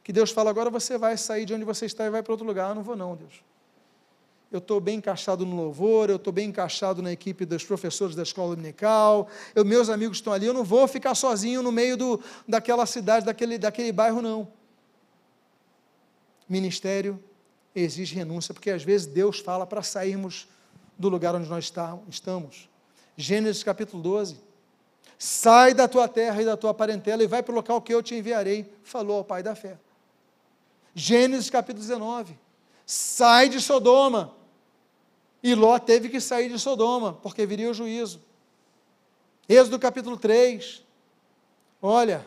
[0.03, 2.45] que Deus fala: agora você vai sair de onde você está e vai para outro
[2.45, 2.69] lugar.
[2.69, 3.46] Eu não vou, não, Deus.
[4.51, 8.23] Eu estou bem encaixado no louvor, eu estou bem encaixado na equipe dos professores da
[8.23, 12.21] escola dominical, eu, meus amigos estão ali, eu não vou ficar sozinho no meio do,
[12.47, 14.47] daquela cidade, daquele, daquele bairro, não.
[16.47, 17.21] Ministério
[17.75, 20.47] exige renúncia, porque às vezes Deus fala para sairmos
[20.97, 21.71] do lugar onde nós
[22.09, 22.69] estamos.
[23.15, 24.39] Gênesis capítulo 12.
[25.17, 28.03] Sai da tua terra e da tua parentela e vai para o local que eu
[28.03, 29.77] te enviarei, falou ao pai da fé.
[30.93, 32.37] Gênesis capítulo 19.
[32.85, 34.36] Sai de Sodoma.
[35.41, 38.21] E Ló teve que sair de Sodoma, porque viria o juízo.
[39.47, 40.83] Êxodo capítulo 3.
[41.81, 42.25] Olha,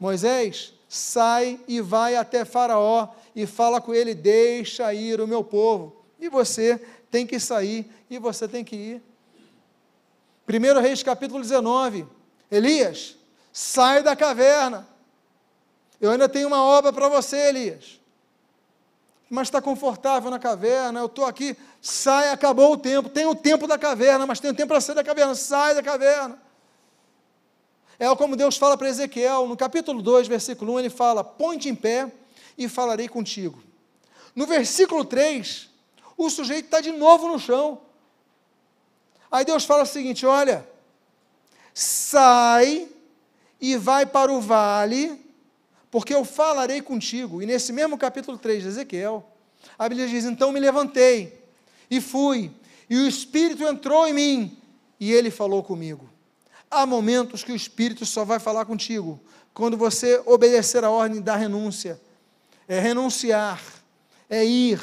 [0.00, 6.04] Moisés, sai e vai até Faraó e fala com ele: deixa ir o meu povo.
[6.18, 9.02] E você tem que sair e você tem que ir.
[10.48, 12.06] 1 Reis capítulo 19.
[12.50, 13.16] Elias,
[13.52, 14.86] sai da caverna.
[16.00, 18.00] Eu ainda tenho uma obra para você, Elias.
[19.30, 23.08] Mas está confortável na caverna, eu estou aqui, sai, acabou o tempo.
[23.08, 25.82] Tem o tempo da caverna, mas tem o tempo para sair da caverna, sai da
[25.82, 26.40] caverna.
[27.98, 31.74] É como Deus fala para Ezequiel, no capítulo 2, versículo 1, ele fala: Ponte em
[31.74, 32.12] pé
[32.58, 33.62] e falarei contigo.
[34.34, 35.70] No versículo 3,
[36.16, 37.80] o sujeito está de novo no chão.
[39.30, 40.68] Aí Deus fala o seguinte: olha,
[41.72, 42.88] sai
[43.60, 45.23] e vai para o vale,
[45.94, 47.40] porque eu falarei contigo.
[47.40, 49.24] E nesse mesmo capítulo 3 de Ezequiel,
[49.78, 51.40] a Bíblia diz: então me levantei
[51.88, 52.50] e fui,
[52.90, 54.58] e o Espírito entrou em mim,
[54.98, 56.10] e ele falou comigo.
[56.68, 59.20] Há momentos que o Espírito só vai falar contigo
[59.54, 62.00] quando você obedecer a ordem da renúncia
[62.66, 63.62] é renunciar,
[64.28, 64.80] é ir,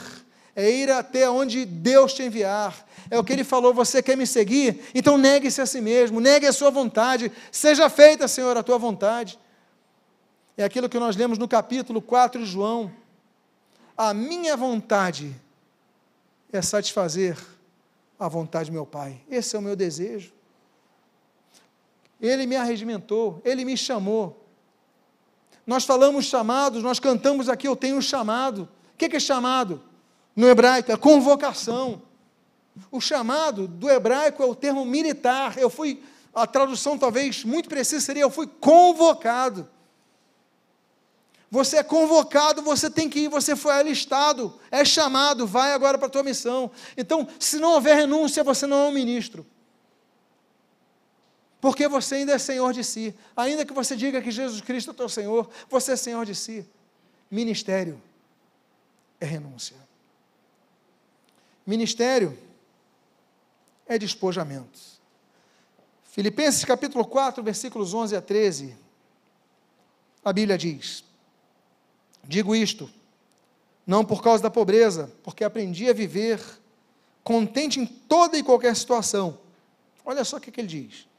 [0.55, 2.87] é ir até onde Deus te enviar.
[3.09, 4.79] É o que ele falou: você quer me seguir?
[4.95, 9.37] Então negue-se a si mesmo, negue a sua vontade, seja feita, Senhor, a tua vontade.
[10.57, 12.91] É aquilo que nós lemos no capítulo 4 de João.
[13.97, 15.35] A minha vontade
[16.51, 17.37] é satisfazer
[18.19, 19.21] a vontade do meu Pai.
[19.29, 20.33] Esse é o meu desejo.
[22.19, 24.41] Ele me arregimentou, ele me chamou,
[25.65, 28.67] nós falamos chamados, nós cantamos aqui, eu tenho um chamado.
[28.93, 29.81] O que é chamado?
[30.35, 32.01] No hebraico, é convocação.
[32.91, 35.57] O chamado do hebraico é o termo militar.
[35.57, 39.67] Eu fui, a tradução talvez muito precisa seria: eu fui convocado.
[41.51, 46.07] Você é convocado, você tem que ir, você foi alistado, é chamado, vai agora para
[46.07, 46.71] a tua missão.
[46.97, 49.45] Então, se não houver renúncia, você não é um ministro
[51.61, 53.15] porque você ainda é senhor de si.
[53.37, 56.67] Ainda que você diga que Jesus Cristo é teu Senhor, você é senhor de si.
[57.29, 58.01] Ministério
[59.19, 59.77] é renúncia.
[61.65, 62.37] Ministério
[63.85, 64.79] é despojamento.
[66.05, 68.75] Filipenses capítulo 4, versículos 11 a 13.
[70.25, 71.03] A Bíblia diz:
[72.23, 72.89] Digo isto,
[73.85, 76.41] não por causa da pobreza, porque aprendi a viver
[77.23, 79.37] contente em toda e qualquer situação.
[80.05, 81.11] Olha só o que, que ele diz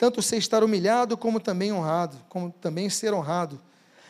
[0.00, 3.60] tanto ser estar humilhado como também honrado, como também ser honrado.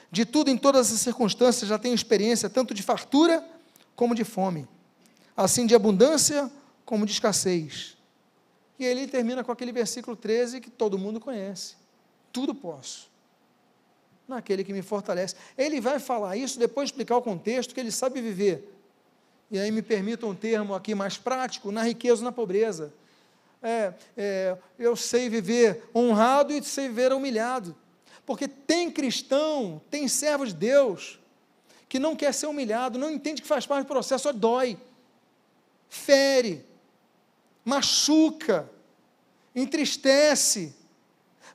[0.08, 3.44] De tudo em todas as circunstâncias já tenho experiência tanto de fartura
[3.96, 4.68] como de fome,
[5.36, 6.48] assim de abundância
[6.84, 7.96] como de escassez.
[8.78, 11.74] E ele termina com aquele versículo 13 que todo mundo conhece.
[12.32, 13.09] Tudo posso.
[14.30, 15.34] Naquele que me fortalece.
[15.58, 18.72] Ele vai falar isso, depois explicar o contexto, que ele sabe viver.
[19.50, 22.92] E aí me permita um termo aqui mais prático, na riqueza ou na pobreza
[23.62, 27.76] é, é, eu sei viver honrado e sei viver humilhado.
[28.24, 31.18] Porque tem cristão, tem servo de Deus,
[31.88, 34.78] que não quer ser humilhado, não entende que faz parte do processo, só dói,
[35.88, 36.64] fere,
[37.64, 38.70] machuca,
[39.54, 40.74] entristece,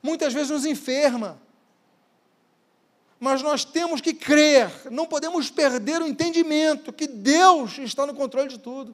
[0.04, 1.42] muitas vezes nos enferma.
[3.20, 8.50] Mas nós temos que crer, não podemos perder o entendimento que Deus está no controle
[8.50, 8.94] de tudo.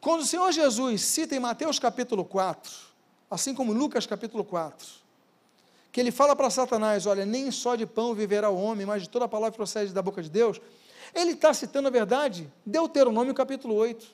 [0.00, 2.72] Quando o Senhor Jesus cita em Mateus capítulo 4,
[3.30, 4.86] assim como Lucas capítulo 4,
[5.92, 9.08] que ele fala para Satanás: Olha, nem só de pão viverá o homem, mas de
[9.08, 10.60] toda a palavra que procede da boca de Deus.
[11.14, 14.06] Ele está citando a verdade, Deuteronômio capítulo 8.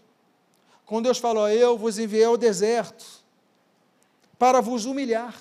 [0.86, 3.04] Quando Deus falou: Eu vos enviei ao deserto
[4.38, 5.34] para vos humilhar,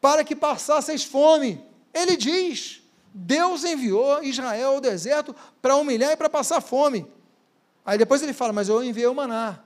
[0.00, 1.64] para que passasseis fome.
[1.92, 2.82] Ele diz:
[3.12, 7.06] Deus enviou Israel ao deserto para humilhar e para passar fome.
[7.84, 9.60] Aí depois ele fala, mas eu enviei o maná.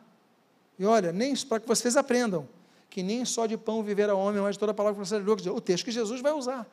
[0.78, 2.48] E olha, nem para que vocês aprendam
[2.90, 5.46] que nem só de pão viverá homem, mas de toda a palavra que de Deus.
[5.46, 6.66] O texto que Jesus vai usar.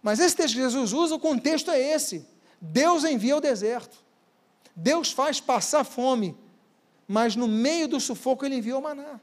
[0.00, 2.24] Mas esse texto que Jesus usa, o contexto é esse.
[2.60, 3.98] Deus envia ao deserto.
[4.74, 6.36] Deus faz passar fome,
[7.06, 9.20] mas no meio do sufoco ele envia o maná.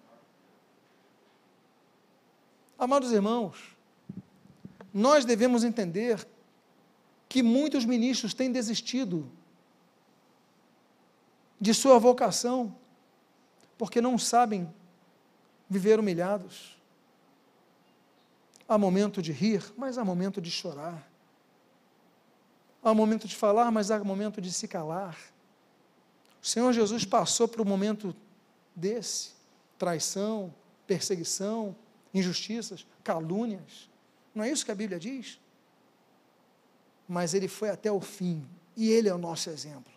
[2.80, 3.76] Amados irmãos,
[4.94, 6.26] nós devemos entender
[7.28, 9.30] que muitos ministros têm desistido
[11.60, 12.74] de sua vocação,
[13.78, 14.74] porque não sabem
[15.70, 16.78] viver humilhados.
[18.66, 21.06] Há momento de rir, mas há momento de chorar.
[22.82, 25.18] Há momento de falar, mas há momento de se calar.
[26.42, 28.16] O Senhor Jesus passou por um momento
[28.74, 29.32] desse:
[29.78, 30.54] traição,
[30.88, 31.76] perseguição,
[32.14, 33.90] injustiças, calúnias.
[34.34, 35.40] Não é isso que a Bíblia diz?
[37.08, 39.92] Mas ele foi até o fim, e ele é o nosso exemplo.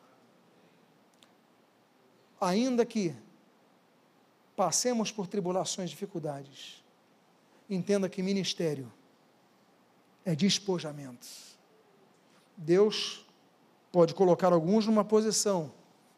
[2.40, 3.14] Ainda que
[4.56, 6.82] passemos por tribulações, dificuldades,
[7.68, 8.92] entenda que ministério
[10.24, 11.26] é despojamento.
[12.56, 13.26] Deus
[13.90, 15.72] pode colocar alguns numa posição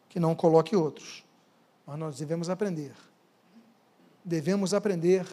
[0.09, 1.25] que não coloque outros,
[1.85, 2.93] mas nós devemos aprender.
[4.23, 5.27] Devemos aprender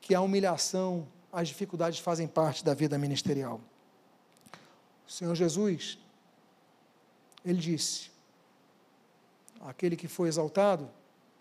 [0.00, 3.60] que a humilhação, as dificuldades fazem parte da vida ministerial.
[5.06, 5.98] O Senhor Jesus,
[7.44, 8.10] ele disse:
[9.60, 10.88] aquele que foi exaltado,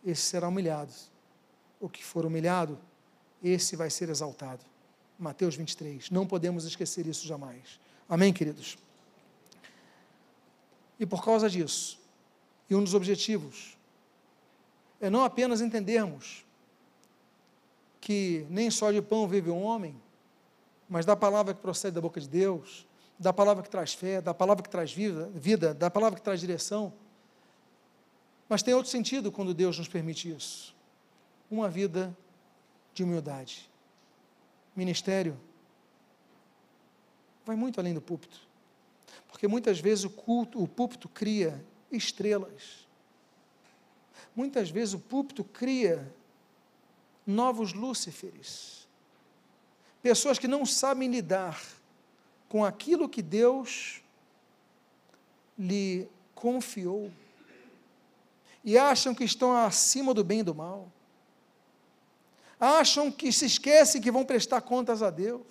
[0.05, 0.93] esse será humilhado.
[1.79, 2.77] O que for humilhado,
[3.43, 4.63] esse vai ser exaltado.
[5.17, 6.09] Mateus 23.
[6.09, 7.79] Não podemos esquecer isso jamais.
[8.09, 8.77] Amém, queridos?
[10.99, 11.99] E por causa disso,
[12.69, 13.77] e um dos objetivos,
[14.99, 16.45] é não apenas entendermos
[18.07, 19.93] que nem só de pão vive um homem,
[20.87, 22.87] mas da palavra que procede da boca de Deus,
[23.19, 26.39] da palavra que traz fé, da palavra que traz vida, vida da palavra que traz
[26.39, 26.93] direção.
[28.47, 30.73] Mas tem outro sentido quando Deus nos permite isso.
[31.51, 32.15] Uma vida
[32.93, 33.69] de humildade.
[34.73, 35.37] Ministério
[37.45, 38.39] vai muito além do púlpito.
[39.27, 42.87] Porque muitas vezes o culto, o púlpito cria estrelas.
[44.33, 46.09] Muitas vezes o púlpito cria
[47.27, 48.87] novos Lúciferes.
[50.01, 51.61] Pessoas que não sabem lidar
[52.47, 54.01] com aquilo que Deus
[55.59, 57.11] lhe confiou
[58.63, 60.89] e acham que estão acima do bem e do mal.
[62.59, 65.45] Acham que se esquecem que vão prestar contas a Deus.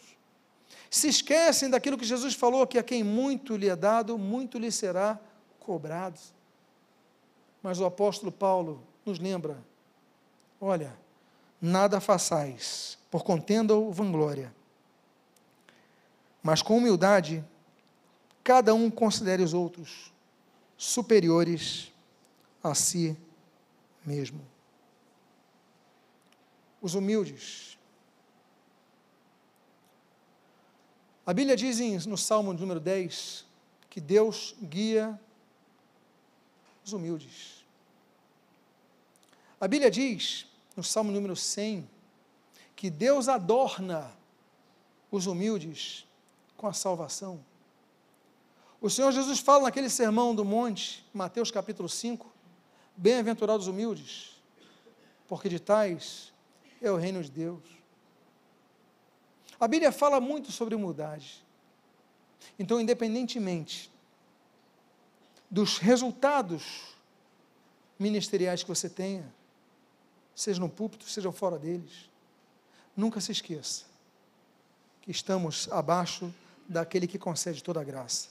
[0.91, 4.71] Se esquecem daquilo que Jesus falou, que a quem muito lhe é dado, muito lhe
[4.73, 5.21] será
[5.61, 6.19] cobrado.
[7.63, 9.63] Mas o apóstolo Paulo nos lembra:
[10.61, 10.97] olha,
[11.67, 14.55] nada façais por contenda ou vanglória,
[16.43, 17.45] mas com humildade,
[18.45, 20.13] cada um considere os outros
[20.77, 21.93] superiores
[22.63, 23.17] a si
[24.05, 24.41] mesmo.
[26.81, 27.77] Os humildes.
[31.27, 33.45] A Bíblia diz no Salmo número 10
[33.91, 35.19] que Deus guia
[36.85, 37.65] os humildes.
[39.61, 40.46] A Bíblia diz,
[40.77, 41.89] no Salmo número 100,
[42.77, 44.13] que Deus adorna
[45.11, 46.07] os humildes
[46.57, 47.43] com a salvação.
[48.81, 52.31] O Senhor Jesus fala naquele sermão do monte, Mateus capítulo 5,
[52.95, 54.37] bem-aventurados os humildes,
[55.27, 56.33] porque de tais
[56.83, 57.63] é o reino de Deus.
[59.59, 61.43] A Bíblia fala muito sobre humildade.
[62.59, 63.91] Então, independentemente
[65.51, 66.95] dos resultados
[67.99, 69.33] ministeriais que você tenha,
[70.37, 72.11] seja no púlpito, seja fora deles,
[72.95, 73.87] nunca se esqueça
[75.01, 76.33] que estamos abaixo
[76.69, 78.29] daquele que concede toda a graça.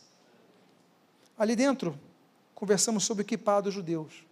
[1.38, 1.98] Ali dentro,
[2.54, 4.24] conversamos sobre o equipado dos judeus.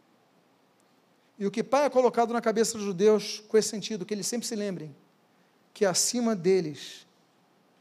[1.40, 4.28] E o que pai é colocado na cabeça dos judeus com esse sentido, que eles
[4.28, 4.96] sempre se lembrem
[5.74, 7.08] que acima deles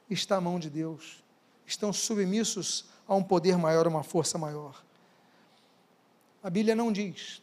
[0.08, 1.22] está a mão de Deus,
[1.66, 4.82] estão submissos a um poder maior, a uma força maior.
[6.42, 7.42] A Bíblia não diz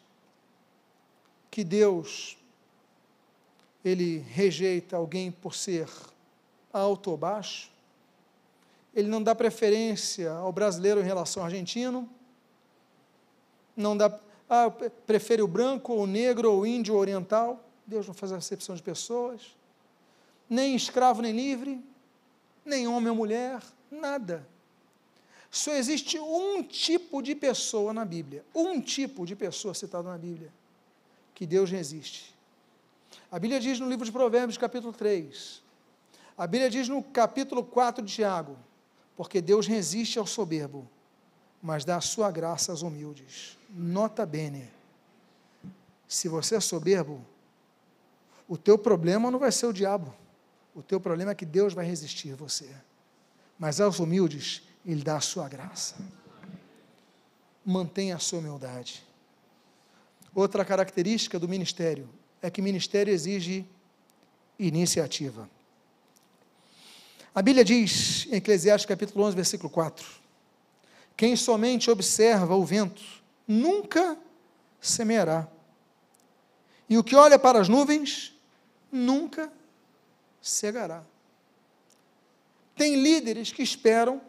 [1.51, 2.38] que Deus
[3.83, 5.89] ele rejeita alguém por ser
[6.71, 7.71] alto ou baixo.
[8.93, 12.09] Ele não dá preferência ao brasileiro em relação ao argentino.
[13.75, 14.19] Não dá
[14.49, 14.71] ah,
[15.05, 17.63] prefere o branco ou o negro ou o índio ou oriental.
[17.85, 19.55] Deus não faz acepção de pessoas.
[20.49, 21.79] Nem escravo nem livre,
[22.65, 23.61] nem homem ou mulher,
[23.91, 24.47] nada.
[25.51, 30.51] Só existe um tipo de pessoa na Bíblia, um tipo de pessoa citado na Bíblia,
[31.35, 32.35] que Deus resiste.
[33.31, 35.61] A Bíblia diz no livro de Provérbios, capítulo 3.
[36.35, 38.57] A Bíblia diz no capítulo 4 de Tiago,
[39.15, 40.89] porque Deus resiste ao soberbo,
[41.61, 43.57] mas dá a sua graça aos humildes.
[43.69, 44.67] Nota bene.
[46.07, 47.23] Se você é soberbo,
[48.47, 50.11] O teu problema não vai ser o diabo.
[50.73, 52.67] O teu problema é que Deus vai resistir você.
[53.59, 55.97] Mas aos humildes, Ele dá a sua graça.
[57.63, 59.05] Mantenha a sua humildade.
[60.33, 62.09] Outra característica do ministério
[62.41, 63.65] é que ministério exige
[64.57, 65.49] iniciativa.
[67.33, 70.05] A Bíblia diz, em Eclesiastes capítulo 11, versículo 4,
[71.15, 73.03] quem somente observa o vento,
[73.47, 74.17] nunca
[74.81, 75.47] semeará.
[76.89, 78.33] E o que olha para as nuvens,
[78.91, 79.51] nunca
[80.41, 81.03] cegará.
[82.75, 84.21] Tem líderes que esperam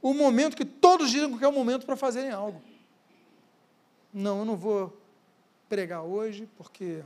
[0.00, 2.62] o momento que todos dizem que é o momento para fazerem algo.
[4.12, 5.01] Não, eu não vou
[5.72, 7.02] pregar hoje, porque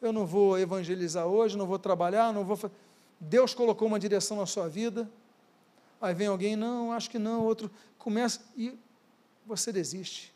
[0.00, 2.58] eu não vou evangelizar hoje, não vou trabalhar, não vou.
[3.20, 5.06] Deus colocou uma direção na sua vida.
[6.00, 8.72] Aí vem alguém, não, acho que não, outro começa e
[9.44, 10.32] você desiste.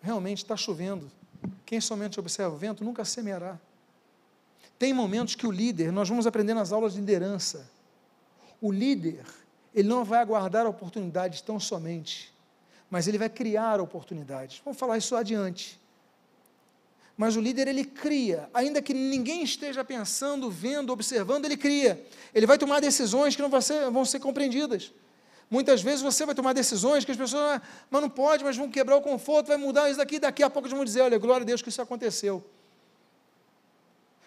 [0.00, 1.10] Realmente está chovendo.
[1.66, 3.58] Quem somente observa o vento nunca semeará.
[4.78, 7.70] Tem momentos que o líder, nós vamos aprender nas aulas de liderança.
[8.62, 9.26] O líder,
[9.74, 12.32] ele não vai aguardar oportunidades tão somente,
[12.88, 14.62] mas ele vai criar oportunidades.
[14.64, 15.78] Vamos falar isso adiante.
[17.18, 22.00] Mas o líder ele cria, ainda que ninguém esteja pensando, vendo, observando, ele cria.
[22.32, 24.92] Ele vai tomar decisões que não vão ser, vão ser compreendidas.
[25.50, 28.70] Muitas vezes você vai tomar decisões que as pessoas, ah, mas não pode, mas vão
[28.70, 31.42] quebrar o conforto, vai mudar isso daqui, daqui a pouco eles vão dizer, olha, glória
[31.42, 32.44] a Deus que isso aconteceu.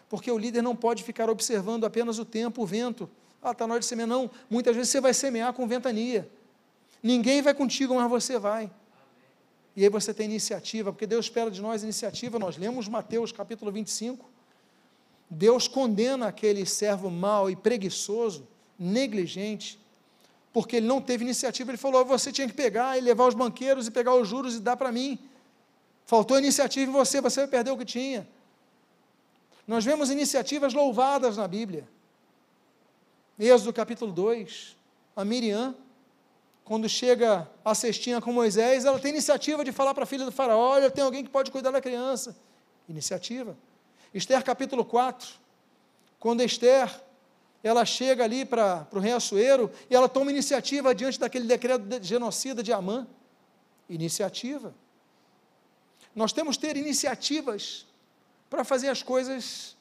[0.10, 3.10] Porque o líder não pode ficar observando apenas o tempo, o vento.
[3.42, 4.10] Ah, está na hora de semear.
[4.10, 6.30] Não, muitas vezes você vai semear com ventania.
[7.02, 8.70] Ninguém vai contigo, mas você vai.
[9.76, 12.38] E aí você tem iniciativa, porque Deus espera de nós iniciativa.
[12.38, 14.30] Nós lemos Mateus capítulo 25.
[15.30, 18.46] Deus condena aquele servo mau e preguiçoso,
[18.78, 19.80] negligente,
[20.52, 21.72] porque ele não teve iniciativa.
[21.72, 24.60] Ele falou: você tinha que pegar e levar os banqueiros e pegar os juros e
[24.60, 25.18] dar para mim.
[26.06, 28.28] Faltou iniciativa em você, você vai perder o que tinha.
[29.66, 31.88] Nós vemos iniciativas louvadas na Bíblia.
[33.40, 34.76] Êxodo capítulo 2,
[35.16, 35.76] a Miriam,
[36.72, 40.32] quando chega a cestinha com Moisés, ela tem iniciativa de falar para a filha do
[40.32, 42.34] faraó, olha, tem alguém que pode cuidar da criança.
[42.88, 43.58] Iniciativa.
[44.14, 45.32] Esther capítulo 4,
[46.18, 46.90] quando Esther,
[47.62, 52.08] ela chega ali para, o rei Assuero, e ela toma iniciativa diante daquele decreto de
[52.08, 53.06] genocida de Amã.
[53.90, 54.74] Iniciativa.
[56.16, 57.86] Nós temos que ter iniciativas
[58.50, 59.76] para fazer as coisas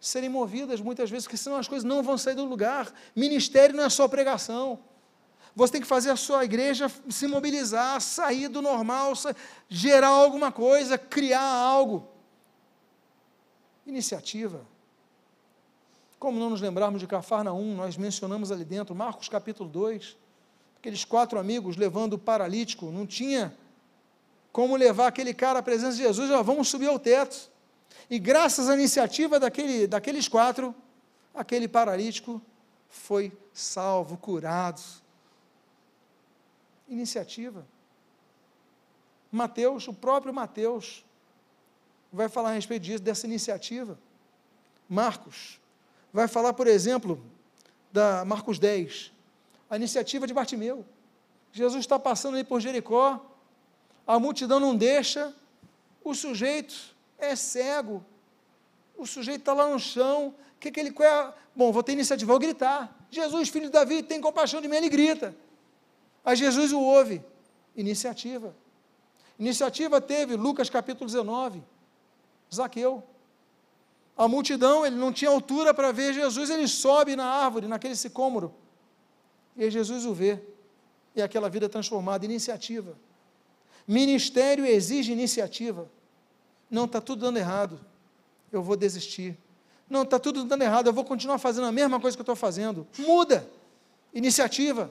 [0.00, 2.90] serem movidas muitas vezes, porque senão as coisas não vão sair do lugar.
[3.14, 4.80] Ministério não é só pregação.
[5.56, 9.14] Você tem que fazer a sua igreja se mobilizar, sair do normal,
[9.70, 12.06] gerar alguma coisa, criar algo.
[13.86, 14.66] Iniciativa.
[16.18, 20.14] Como não nos lembrarmos de Cafarnaum, nós mencionamos ali dentro, Marcos capítulo 2,
[20.76, 23.56] aqueles quatro amigos levando o paralítico, não tinha
[24.52, 27.50] como levar aquele cara à presença de Jesus, já vamos subir ao teto.
[28.10, 30.74] E graças à iniciativa daquele, daqueles quatro,
[31.34, 32.42] aquele paralítico
[32.90, 34.82] foi salvo, curado,
[36.88, 37.66] iniciativa.
[39.30, 41.04] Mateus, o próprio Mateus,
[42.12, 43.98] vai falar a respeito disso, dessa iniciativa.
[44.88, 45.60] Marcos,
[46.12, 47.22] vai falar, por exemplo,
[47.92, 49.12] da Marcos 10,
[49.68, 50.84] a iniciativa de Bartimeu.
[51.52, 53.24] Jesus está passando por Jericó,
[54.06, 55.34] a multidão não deixa,
[56.04, 58.04] o sujeito é cego,
[58.96, 61.34] o sujeito está lá no chão, o que, que ele quer?
[61.54, 62.94] Bom, vou ter iniciativa, vou gritar.
[63.10, 65.34] Jesus, filho de Davi, tem compaixão de mim, ele grita.
[66.26, 67.22] Aí Jesus o ouve.
[67.76, 68.52] Iniciativa.
[69.38, 71.62] Iniciativa teve Lucas capítulo 19.
[72.52, 73.04] Zaqueu.
[74.16, 78.52] A multidão, ele não tinha altura para ver Jesus, ele sobe na árvore, naquele sicômoro.
[79.56, 80.40] E Jesus o vê.
[81.14, 82.98] E aquela vida transformada, iniciativa.
[83.86, 85.88] Ministério exige iniciativa.
[86.68, 87.78] Não, está tudo dando errado.
[88.50, 89.38] Eu vou desistir.
[89.88, 90.88] Não, está tudo dando errado.
[90.88, 92.86] Eu vou continuar fazendo a mesma coisa que eu estou fazendo.
[92.98, 93.48] Muda.
[94.12, 94.90] Iniciativa.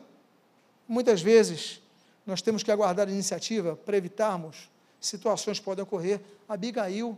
[0.87, 1.81] Muitas vezes,
[2.25, 4.69] nós temos que aguardar a iniciativa para evitarmos
[4.99, 6.21] situações que podem ocorrer.
[6.47, 7.17] Abigail,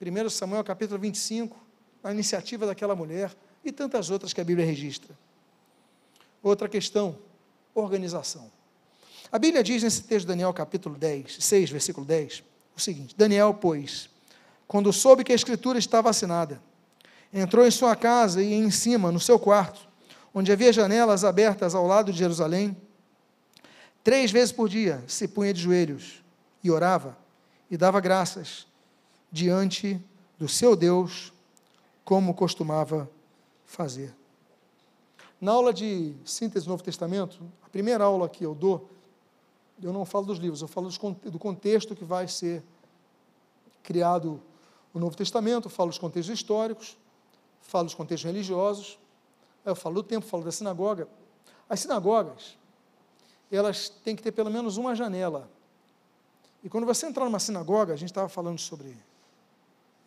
[0.00, 1.56] 1 Samuel capítulo 25,
[2.02, 5.16] a iniciativa daquela mulher e tantas outras que a Bíblia registra.
[6.42, 7.18] Outra questão,
[7.74, 8.50] organização.
[9.30, 12.42] A Bíblia diz nesse texto de Daniel capítulo 10, 6, versículo 10,
[12.76, 14.08] o seguinte: Daniel, pois,
[14.66, 16.62] quando soube que a escritura estava assinada,
[17.32, 19.86] entrou em sua casa e em cima, no seu quarto,
[20.32, 22.76] onde havia janelas abertas ao lado de Jerusalém,
[24.08, 26.24] Três vezes por dia se punha de joelhos
[26.64, 27.14] e orava
[27.70, 28.66] e dava graças
[29.30, 30.02] diante
[30.38, 31.30] do seu Deus,
[32.06, 33.06] como costumava
[33.66, 34.16] fazer.
[35.38, 38.88] Na aula de síntese do Novo Testamento, a primeira aula que eu dou,
[39.82, 40.88] eu não falo dos livros, eu falo
[41.24, 42.62] do contexto que vai ser
[43.82, 44.40] criado
[44.94, 46.96] O Novo Testamento fala dos contextos históricos,
[47.60, 48.98] fala dos contextos religiosos,
[49.66, 51.06] eu falo do tempo, falo da sinagoga.
[51.68, 52.56] As sinagogas,
[53.56, 55.50] elas têm que ter pelo menos uma janela.
[56.62, 58.96] E quando você entrar numa sinagoga, a gente estava falando sobre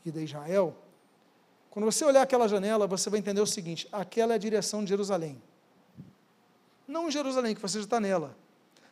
[0.05, 0.75] ida a Israel,
[1.69, 4.89] quando você olhar aquela janela, você vai entender o seguinte: aquela é a direção de
[4.89, 5.41] Jerusalém.
[6.87, 8.35] Não em Jerusalém, que você já está nela,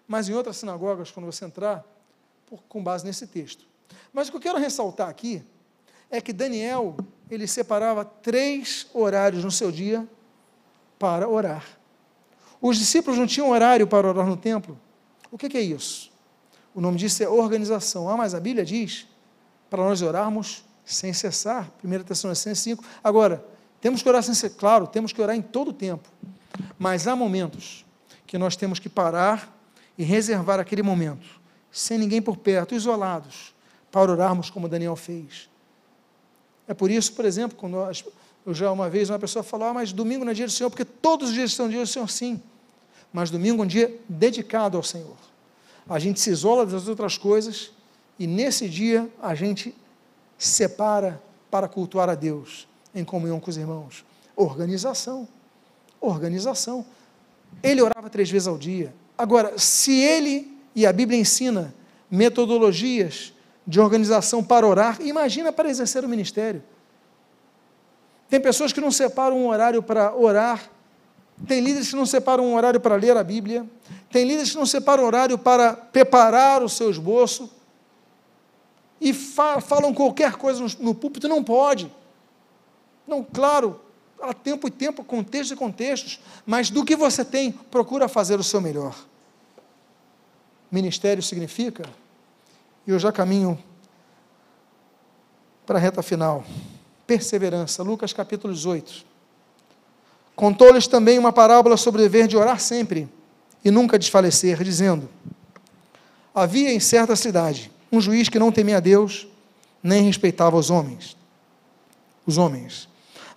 [0.08, 1.86] mas em outras sinagogas, quando você entrar,
[2.48, 3.66] por, com base nesse texto.
[4.14, 5.44] Mas o que eu quero ressaltar aqui
[6.10, 6.96] é que Daniel,
[7.30, 10.08] ele separava três horários no seu dia
[10.98, 11.79] para orar.
[12.62, 14.78] Os discípulos não tinham horário para orar no templo.
[15.32, 16.12] O que, é isso?
[16.74, 18.10] O nome disso é organização.
[18.10, 19.08] Ah, mas a Bíblia diz
[19.70, 21.70] para nós orarmos sem cessar.
[21.84, 22.84] 1 Tessalonicenses 5.
[23.04, 23.46] Agora,
[23.80, 24.58] temos que orar sem cessar.
[24.58, 26.10] Claro, temos que orar em todo o tempo.
[26.78, 27.86] Mas há momentos
[28.26, 29.56] que nós temos que parar
[29.98, 31.28] e reservar aquele momento,
[31.72, 33.54] sem ninguém por perto, isolados,
[33.92, 35.50] para orarmos como Daniel fez.
[36.68, 38.04] É por isso, por exemplo, quando nós,
[38.46, 40.70] eu já uma vez uma pessoa falou, ah, mas domingo não é dia do Senhor,
[40.70, 42.42] porque todos os dias são dia do Senhor, sim.
[43.12, 45.18] Mas domingo é um dia dedicado ao Senhor.
[45.88, 47.72] A gente se isola das outras coisas
[48.18, 49.76] e nesse dia a gente
[50.38, 54.06] separa para cultuar a Deus em comunhão com os irmãos.
[54.36, 55.28] Organização.
[56.00, 56.86] Organização.
[57.64, 58.94] Ele orava três vezes ao dia.
[59.18, 61.74] Agora, se ele, e a Bíblia ensina,
[62.10, 63.34] metodologias
[63.66, 66.64] de organização para orar, imagina para exercer o ministério.
[68.30, 70.72] Tem pessoas que não separam um horário para orar,
[71.48, 73.66] tem líderes que não separam um horário para ler a Bíblia,
[74.12, 77.50] tem líderes que não separam um horário para preparar o seu esboço,
[79.00, 81.92] e fa falam qualquer coisa no, no púlpito, não pode.
[83.08, 83.80] Não, claro,
[84.22, 88.44] há tempo e tempo, contextos e contextos, mas do que você tem, procura fazer o
[88.44, 88.96] seu melhor.
[90.72, 91.90] Ministério significa,
[92.86, 93.58] e eu já caminho
[95.66, 96.44] para a reta final,
[97.08, 99.09] perseverança, Lucas capítulo 18.
[100.40, 103.10] Contou-lhes também uma parábola sobre o dever de orar sempre
[103.62, 105.10] e nunca desfalecer, dizendo:
[106.34, 109.28] Havia em certa cidade um juiz que não temia a Deus,
[109.84, 111.18] nem respeitava os homens.
[112.26, 112.88] Os homens.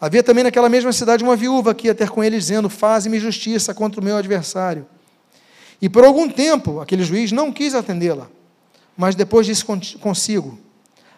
[0.01, 3.75] Havia também naquela mesma cidade uma viúva que ia ter com ele, dizendo: Faze-me justiça
[3.75, 4.87] contra o meu adversário.
[5.81, 8.29] E por algum tempo aquele juiz não quis atendê-la,
[8.97, 9.65] mas depois disse
[9.99, 10.57] consigo: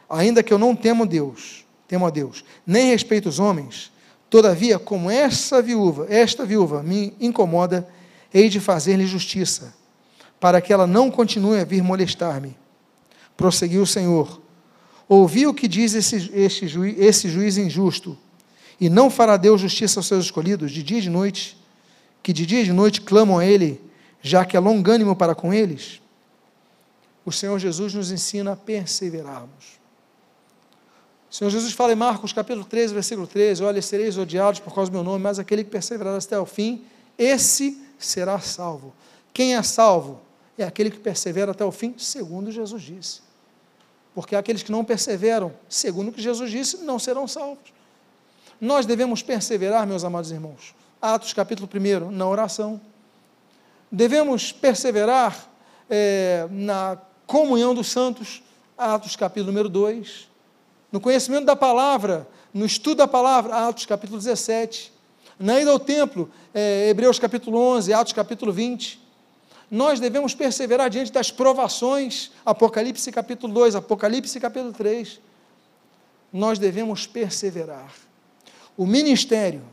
[0.08, 3.92] Ainda que eu não temo Deus, temo a Deus, nem respeito os homens,
[4.28, 7.86] todavia, como essa viúva, esta viúva me incomoda,
[8.32, 9.74] hei de fazer-lhe justiça,
[10.40, 12.56] para que ela não continue a vir molestar-me.
[13.36, 14.40] Prosseguiu o Senhor:
[15.08, 18.18] Ouvi o que diz esse, esse, juiz, esse juiz injusto
[18.80, 21.56] e não fará Deus justiça aos seus escolhidos de dia e de noite,
[22.22, 23.80] que de dia e de noite clamam a Ele,
[24.20, 26.00] já que é longânimo para com eles?
[27.24, 29.78] O Senhor Jesus nos ensina a perseverarmos.
[31.34, 34.88] O Senhor Jesus fala em Marcos capítulo 13, versículo 13: Olha, sereis odiados por causa
[34.88, 36.84] do meu nome, mas aquele que perseverar até o fim,
[37.18, 38.94] esse será salvo.
[39.32, 40.20] Quem é salvo?
[40.56, 43.20] É aquele que persevera até o fim, segundo Jesus disse.
[44.14, 47.72] Porque aqueles que não perseveram, segundo o que Jesus disse, não serão salvos.
[48.60, 50.72] Nós devemos perseverar, meus amados irmãos.
[51.02, 52.80] Atos capítulo 1, na oração.
[53.90, 55.50] Devemos perseverar
[55.90, 58.40] é, na comunhão dos santos,
[58.78, 60.32] Atos capítulo número 2.
[60.94, 64.92] No conhecimento da palavra, no estudo da palavra, Atos capítulo 17.
[65.40, 69.02] Na ida ao templo, é, Hebreus capítulo 11, Atos capítulo 20
[69.68, 75.18] nós devemos perseverar diante das provações, Apocalipse capítulo 2, Apocalipse capítulo 3.
[76.32, 77.92] Nós devemos perseverar.
[78.76, 79.64] O ministério,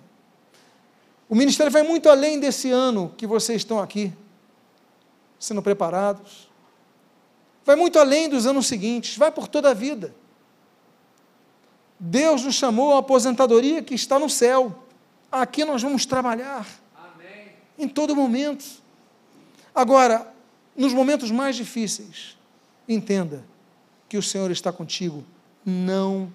[1.29, 4.11] o ministério vai muito além desse ano que vocês estão aqui,
[5.37, 6.49] sendo preparados.
[7.63, 10.19] Vai muito além dos anos seguintes, vai por toda a vida.
[12.03, 14.75] Deus nos chamou à aposentadoria que está no céu.
[15.31, 16.67] Aqui nós vamos trabalhar.
[16.95, 17.49] Amém.
[17.77, 18.65] Em todo momento.
[19.73, 20.33] Agora,
[20.75, 22.35] nos momentos mais difíceis,
[22.89, 23.43] entenda
[24.09, 25.23] que o Senhor está contigo.
[25.63, 26.33] Não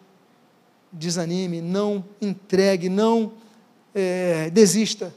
[0.92, 3.32] desanime, não entregue, não
[3.92, 5.12] é, desista.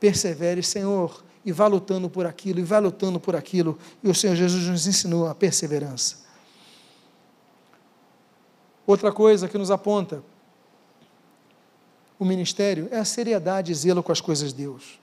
[0.00, 3.78] Persevere, Senhor, e vá lutando por aquilo, e vá lutando por aquilo.
[4.02, 6.23] E o Senhor Jesus nos ensinou a perseverança.
[8.86, 10.22] Outra coisa que nos aponta
[12.18, 14.98] o ministério é a seriedade e zelo com as coisas de Deus.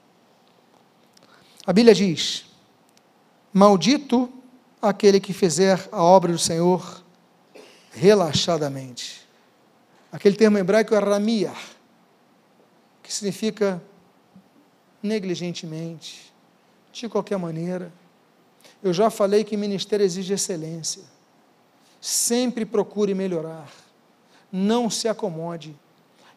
[1.66, 2.46] A Bíblia diz:
[3.52, 4.32] Maldito
[4.80, 7.04] aquele que fizer a obra do Senhor
[7.92, 9.22] relaxadamente.
[10.10, 11.52] Aquele termo hebraico é ramia,
[13.02, 13.82] que significa
[15.02, 16.32] negligentemente,
[16.92, 17.92] de qualquer maneira.
[18.82, 21.02] Eu já falei que ministério exige excelência.
[22.02, 23.70] Sempre procure melhorar.
[24.52, 25.74] não se acomode.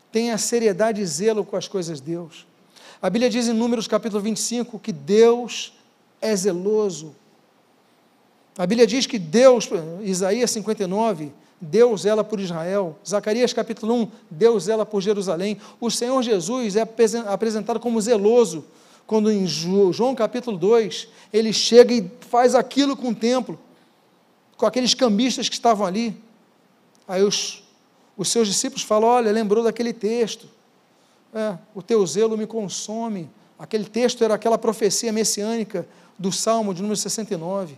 [0.10, 2.48] Tenha seriedade e zelo com as coisas de Deus.
[3.02, 5.74] A Bíblia diz em Números capítulo 25 que Deus
[6.22, 7.14] é zeloso.
[8.58, 9.68] A Bíblia diz que Deus,
[10.02, 12.98] Isaías 59, Deus zela por Israel.
[13.06, 15.60] Zacarias capítulo 1, Deus zela por Jerusalém.
[15.82, 16.88] O Senhor Jesus é
[17.28, 18.64] apresentado como zeloso,
[19.06, 23.60] quando em João capítulo 2, ele chega e faz aquilo com o templo,
[24.58, 26.22] com aqueles cambistas que estavam ali.
[27.08, 27.64] Aí os,
[28.18, 30.48] os seus discípulos falam: Olha, lembrou daquele texto.
[31.34, 33.30] É, o teu zelo me consome.
[33.60, 35.88] Aquele texto era aquela profecia messiânica
[36.18, 37.78] do Salmo de número 69.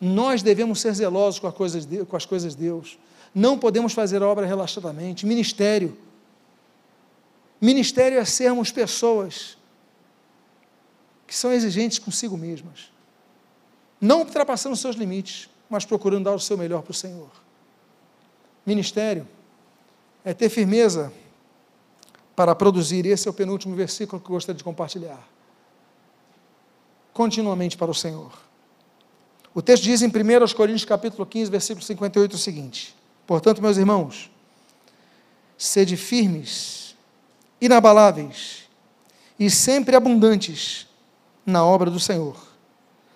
[0.00, 2.98] Nós devemos ser zelosos com, de, com as coisas de Deus.
[3.34, 5.26] Não podemos fazer a obra relaxadamente.
[5.26, 5.96] Ministério.
[7.60, 9.56] Ministério é sermos pessoas
[11.26, 12.92] que são exigentes consigo mesmas.
[14.00, 17.28] Não ultrapassando seus limites, mas procurando dar o seu melhor para o Senhor.
[18.64, 19.26] Ministério
[20.24, 21.12] é ter firmeza
[22.36, 23.04] para produzir.
[23.06, 25.28] Esse é o penúltimo versículo que eu gostaria de compartilhar.
[27.12, 28.32] Continuamente para o Senhor.
[29.52, 32.94] O texto diz em 1 Coríntios capítulo 15, versículo 58 o seguinte:
[33.26, 34.30] Portanto, meus irmãos,
[35.58, 36.94] sede firmes,
[37.60, 38.68] inabaláveis
[39.36, 40.86] e sempre abundantes
[41.44, 42.36] na obra do Senhor,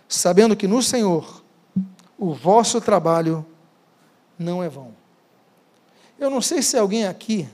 [0.09, 1.47] sabendo que no Senhor
[2.19, 3.47] o vosso trabalho
[4.39, 4.93] não é vão.
[6.19, 7.49] Eu não sei se alguém aqui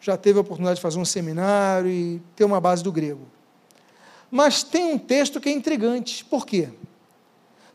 [0.00, 3.26] já teve a oportunidade de fazer um seminário e ter uma base do grego.
[4.30, 6.24] Mas tem um texto que é intrigante.
[6.24, 6.68] Por quê?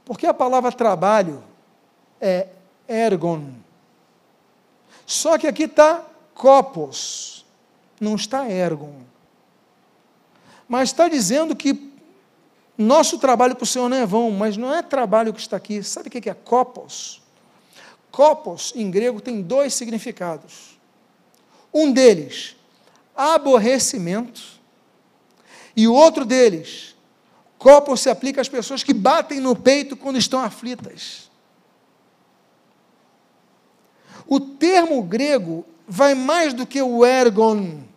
[0.06, 1.44] Porque a palavra trabalho
[2.22, 2.48] é
[2.88, 3.54] ergon.
[5.06, 7.46] Só que aqui está copos,
[8.00, 8.94] não está ergon.
[10.68, 11.89] Mas está dizendo que
[12.86, 15.84] nosso trabalho para o Senhor não é vão, mas não é trabalho que está aqui.
[15.84, 17.22] Sabe o que é copos?
[18.10, 20.80] Copos, em grego, tem dois significados.
[21.74, 22.56] Um deles,
[23.14, 24.42] aborrecimento,
[25.76, 26.96] e o outro deles,
[27.58, 31.30] copos se aplica às pessoas que batem no peito quando estão aflitas.
[34.26, 37.89] O termo grego vai mais do que o ergon.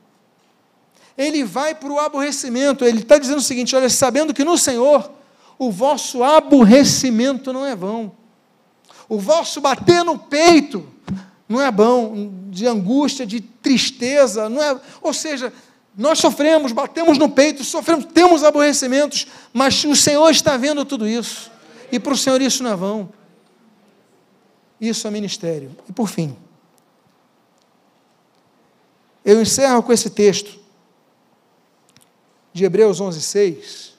[1.17, 2.85] Ele vai para o aborrecimento.
[2.85, 5.11] Ele está dizendo o seguinte: olha, sabendo que no Senhor
[5.59, 8.13] o vosso aborrecimento não é vão
[9.09, 10.89] o vosso bater no peito
[11.53, 15.53] não é bom, de angústia, de tristeza, não é, ou seja,
[15.95, 21.53] nós sofremos, batemos no peito, sofremos, temos aborrecimentos, mas o Senhor está vendo tudo isso.
[21.91, 23.11] E para o Senhor isso não é vão.
[24.81, 25.77] Isso é ministério.
[25.87, 26.35] E por fim,
[29.23, 30.59] eu encerro com esse texto
[32.53, 33.93] de Hebreus 11:6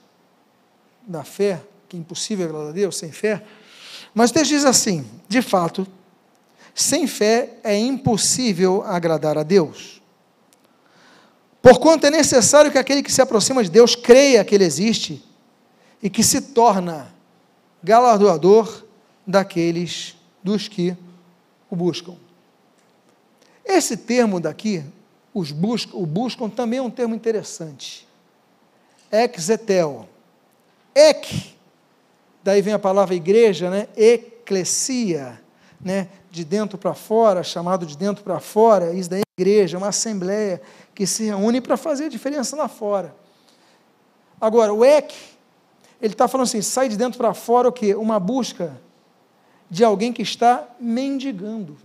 [1.05, 3.43] da fé, que é impossível agradar a Deus sem fé.
[4.13, 5.87] Mas o texto diz assim: de fato,
[6.73, 10.01] sem fé é impossível agradar a Deus.
[11.61, 15.23] Porquanto é necessário que aquele que se aproxima de Deus creia que Ele existe
[16.01, 17.13] e que se torna
[17.81, 18.83] galardoador
[19.25, 20.95] daqueles dos que
[21.69, 22.15] o buscam.
[23.65, 24.83] Esse termo daqui,
[25.33, 28.05] os buscam, o buscam, também é um termo interessante.
[29.13, 30.09] Exetel.
[30.95, 31.53] Ek
[32.43, 33.87] daí vem a palavra igreja, né?
[33.95, 35.39] Eclesia,
[35.79, 36.09] né?
[36.31, 40.59] De dentro para fora, chamado de dentro para fora, isso daí é igreja, uma assembleia
[40.95, 43.15] que se reúne para fazer a diferença lá fora.
[44.41, 45.13] Agora, o EC,
[46.01, 47.95] ele está falando assim, sai de dentro para fora o quê?
[47.95, 48.81] Uma busca
[49.69, 51.77] de alguém que está mendigando.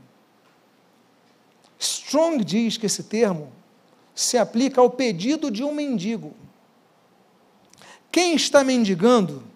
[1.79, 3.53] Strong diz que esse termo
[4.15, 6.35] se aplica ao pedido de um mendigo.
[8.11, 9.49] Quem está mendigando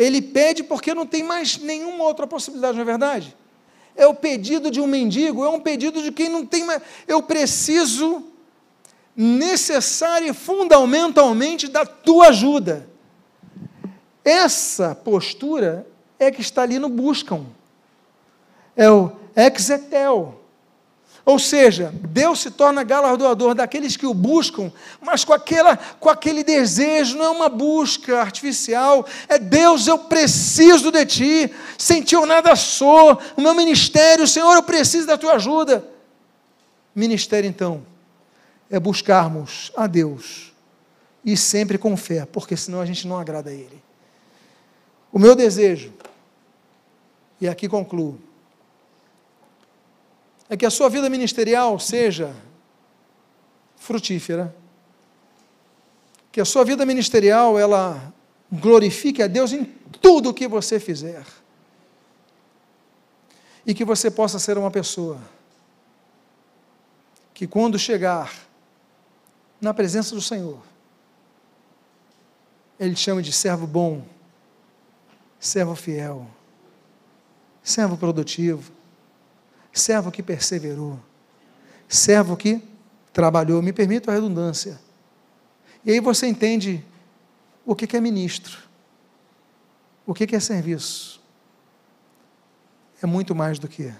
[0.00, 3.36] ele pede porque não tem mais nenhuma outra possibilidade, não é verdade?
[3.94, 6.80] É o pedido de um mendigo, é um pedido de quem não tem mais.
[7.06, 8.24] Eu preciso
[9.14, 12.88] necessária e fundamentalmente da tua ajuda.
[14.24, 15.86] Essa postura
[16.18, 17.44] é que está ali no buscam.
[18.74, 20.39] É o exetel.
[21.24, 26.42] Ou seja, Deus se torna galardoador daqueles que o buscam, mas com, aquela, com aquele
[26.42, 32.24] desejo, não é uma busca artificial, é Deus, eu preciso de Ti, sem Ti eu
[32.24, 35.86] nada sou, o meu ministério, Senhor, eu preciso da Tua ajuda.
[36.94, 37.82] Ministério, então,
[38.70, 40.52] é buscarmos a Deus,
[41.22, 43.82] e sempre com fé, porque senão a gente não agrada a Ele.
[45.12, 45.92] O meu desejo,
[47.40, 48.18] e aqui concluo,
[50.50, 52.34] é que a sua vida ministerial seja
[53.76, 54.54] frutífera,
[56.32, 58.12] que a sua vida ministerial ela
[58.50, 59.64] glorifique a Deus em
[60.02, 61.24] tudo o que você fizer.
[63.64, 65.20] E que você possa ser uma pessoa
[67.32, 68.34] que, quando chegar
[69.60, 70.58] na presença do Senhor,
[72.78, 74.04] Ele te chame de servo bom,
[75.38, 76.26] servo fiel,
[77.62, 78.79] servo produtivo,
[79.72, 80.98] servo que perseverou,
[81.88, 82.62] servo que
[83.12, 83.62] trabalhou.
[83.62, 84.80] Me permita a redundância.
[85.84, 86.84] E aí você entende
[87.64, 88.58] o que é ministro,
[90.06, 91.20] o que é serviço.
[93.02, 93.92] É muito mais do que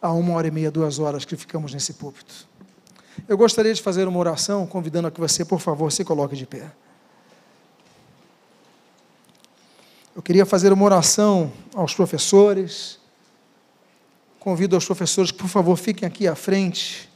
[0.00, 2.46] a uma hora e meia, duas horas que ficamos nesse púlpito.
[3.26, 6.46] Eu gostaria de fazer uma oração, convidando a que você, por favor, se coloque de
[6.46, 6.70] pé.
[10.14, 12.98] Eu queria fazer uma oração aos professores.
[14.48, 17.06] Convido aos professores que, por favor, fiquem aqui à frente.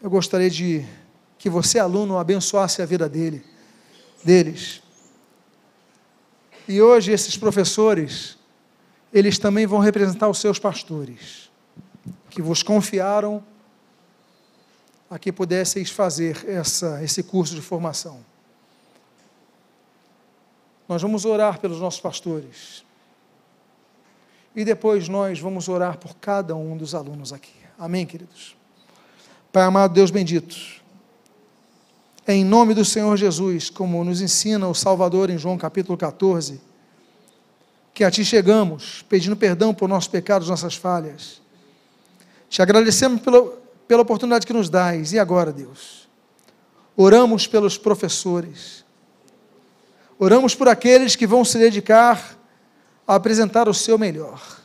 [0.00, 0.82] Eu gostaria de
[1.36, 3.44] que você, aluno, abençoasse a vida dele,
[4.24, 4.80] deles.
[6.66, 8.38] E hoje esses professores,
[9.12, 11.50] eles também vão representar os seus pastores,
[12.30, 13.44] que vos confiaram
[15.10, 18.24] a que pudesseis fazer essa, esse curso de formação.
[20.88, 22.85] Nós vamos orar pelos nossos pastores.
[24.56, 27.52] E depois nós vamos orar por cada um dos alunos aqui.
[27.78, 28.56] Amém, queridos?
[29.52, 30.56] Pai amado, Deus bendito.
[32.26, 36.60] Em nome do Senhor Jesus, como nos ensina o Salvador em João capítulo 14,
[37.92, 41.40] que a Ti chegamos, pedindo perdão por nossos pecados, nossas falhas.
[42.48, 43.52] Te agradecemos pela,
[43.86, 45.12] pela oportunidade que nos dás.
[45.12, 46.08] E agora, Deus?
[46.96, 48.86] Oramos pelos professores
[50.18, 52.35] Oramos por aqueles que vão se dedicar
[53.06, 54.60] a apresentar o seu melhor.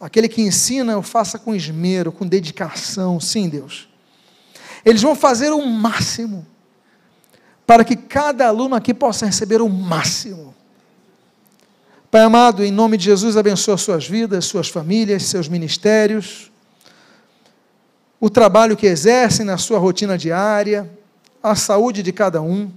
[0.00, 3.88] Aquele que ensina, o faça com esmero, com dedicação, sim, Deus.
[4.84, 6.46] Eles vão fazer o máximo
[7.66, 10.54] para que cada aluno aqui possa receber o máximo.
[12.10, 16.52] Pai amado, em nome de Jesus, abençoa suas vidas, suas famílias, seus ministérios,
[18.20, 20.90] o trabalho que exercem na sua rotina diária,
[21.42, 22.70] a saúde de cada um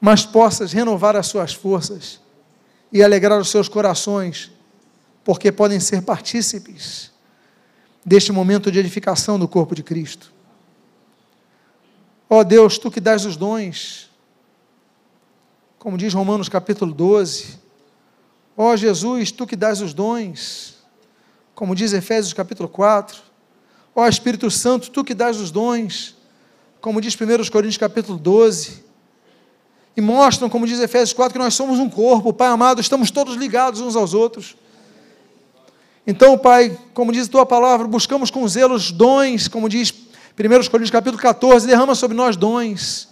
[0.00, 2.20] mas possas renovar as suas forças
[2.92, 4.50] e alegrar os seus corações,
[5.24, 7.10] porque podem ser partícipes
[8.04, 10.32] deste momento de edificação do corpo de Cristo.
[12.30, 14.10] Ó oh Deus, tu que dás os dons,
[15.78, 17.58] como diz Romanos capítulo 12,
[18.56, 20.76] ó oh Jesus, tu que dás os dons,
[21.54, 23.18] como diz Efésios capítulo 4,
[23.94, 26.16] ó oh Espírito Santo, tu que dás os dons,
[26.80, 28.87] como diz 1 Coríntios capítulo 12,
[29.96, 33.36] e mostram, como diz Efésios 4, que nós somos um corpo, Pai amado, estamos todos
[33.36, 34.56] ligados uns aos outros.
[36.06, 40.70] Então, Pai, como diz a tua palavra, buscamos com zelo os dons, como diz 1
[40.70, 43.08] Coríntios capítulo 14, derrama sobre nós dons.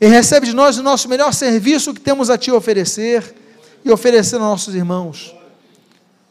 [0.00, 3.34] E recebe de nós o nosso melhor serviço que temos a Ti oferecer
[3.84, 5.34] e oferecer aos nossos irmãos.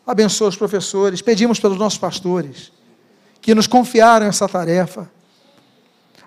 [0.07, 2.71] Abençoa os professores, pedimos pelos nossos pastores,
[3.41, 5.09] que nos confiaram essa tarefa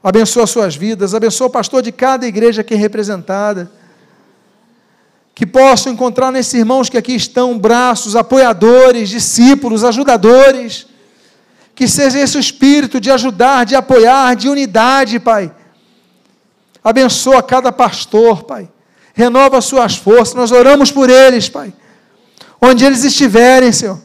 [0.08, 3.68] abençoa suas vidas, abençoa o pastor de cada igreja aqui representada.
[5.34, 10.86] Que possam encontrar nesses irmãos que aqui estão braços, apoiadores, discípulos, ajudadores.
[11.74, 15.52] Que seja esse o espírito de ajudar, de apoiar, de unidade, Pai.
[16.84, 18.70] Abençoa cada pastor, Pai.
[19.12, 20.34] Renova suas forças.
[20.34, 21.74] Nós oramos por eles, Pai.
[22.62, 24.00] Onde eles estiverem, Senhor.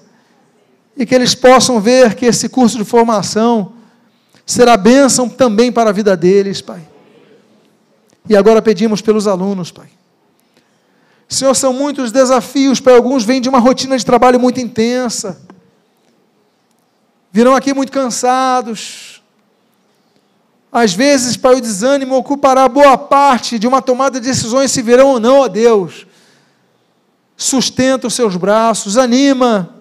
[0.97, 3.74] E que eles possam ver que esse curso de formação
[4.46, 6.88] será bênção também para a vida deles, Pai.
[8.28, 9.88] E agora pedimos pelos alunos, Pai.
[11.28, 12.96] Senhor, são muitos desafios, Pai.
[12.96, 15.42] Alguns vêm de uma rotina de trabalho muito intensa.
[17.32, 19.22] Virão aqui muito cansados.
[20.72, 25.10] Às vezes, Pai, o desânimo ocupará boa parte de uma tomada de decisões se virão
[25.10, 26.06] ou não, ó Deus.
[27.36, 29.76] Sustenta os seus braços, anima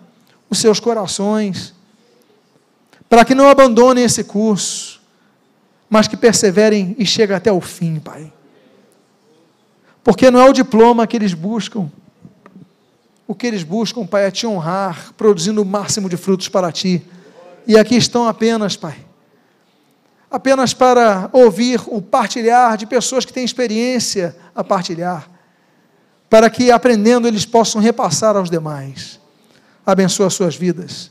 [0.49, 1.75] os seus corações
[3.11, 5.01] para que não abandonem esse curso,
[5.89, 8.33] mas que perseverem e cheguem até o fim, Pai.
[10.05, 11.91] Porque não é o diploma que eles buscam.
[13.27, 17.03] O que eles buscam, Pai, é te honrar, produzindo o máximo de frutos para ti.
[17.67, 18.97] E aqui estão apenas, Pai,
[20.31, 25.29] apenas para ouvir o partilhar de pessoas que têm experiência a partilhar,
[26.29, 29.19] para que aprendendo eles possam repassar aos demais.
[29.85, 31.11] Abençoa as suas vidas.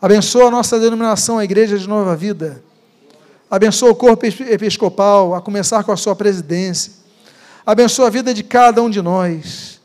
[0.00, 2.62] Abençoa a nossa denominação, a Igreja de Nova Vida.
[3.50, 6.92] Abençoa o corpo episcopal, a começar com a sua presidência.
[7.66, 9.80] Abençoa a vida de cada um de nós.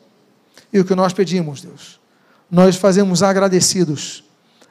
[0.71, 1.99] E o que nós pedimos, Deus,
[2.49, 4.23] nós fazemos agradecidos,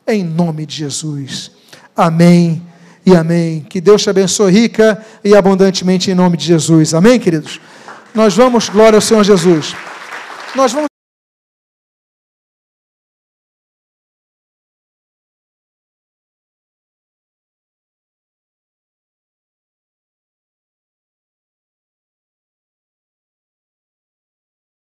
[0.06, 1.50] em nome de Jesus.
[1.96, 2.62] Amém
[3.04, 3.66] e amém.
[3.68, 6.94] Que Deus te abençoe rica e abundantemente em nome de Jesus.
[6.94, 7.60] Amém, queridos?
[8.14, 9.74] Nós vamos, glória ao Senhor Jesus.
[10.54, 10.91] Nós vamos.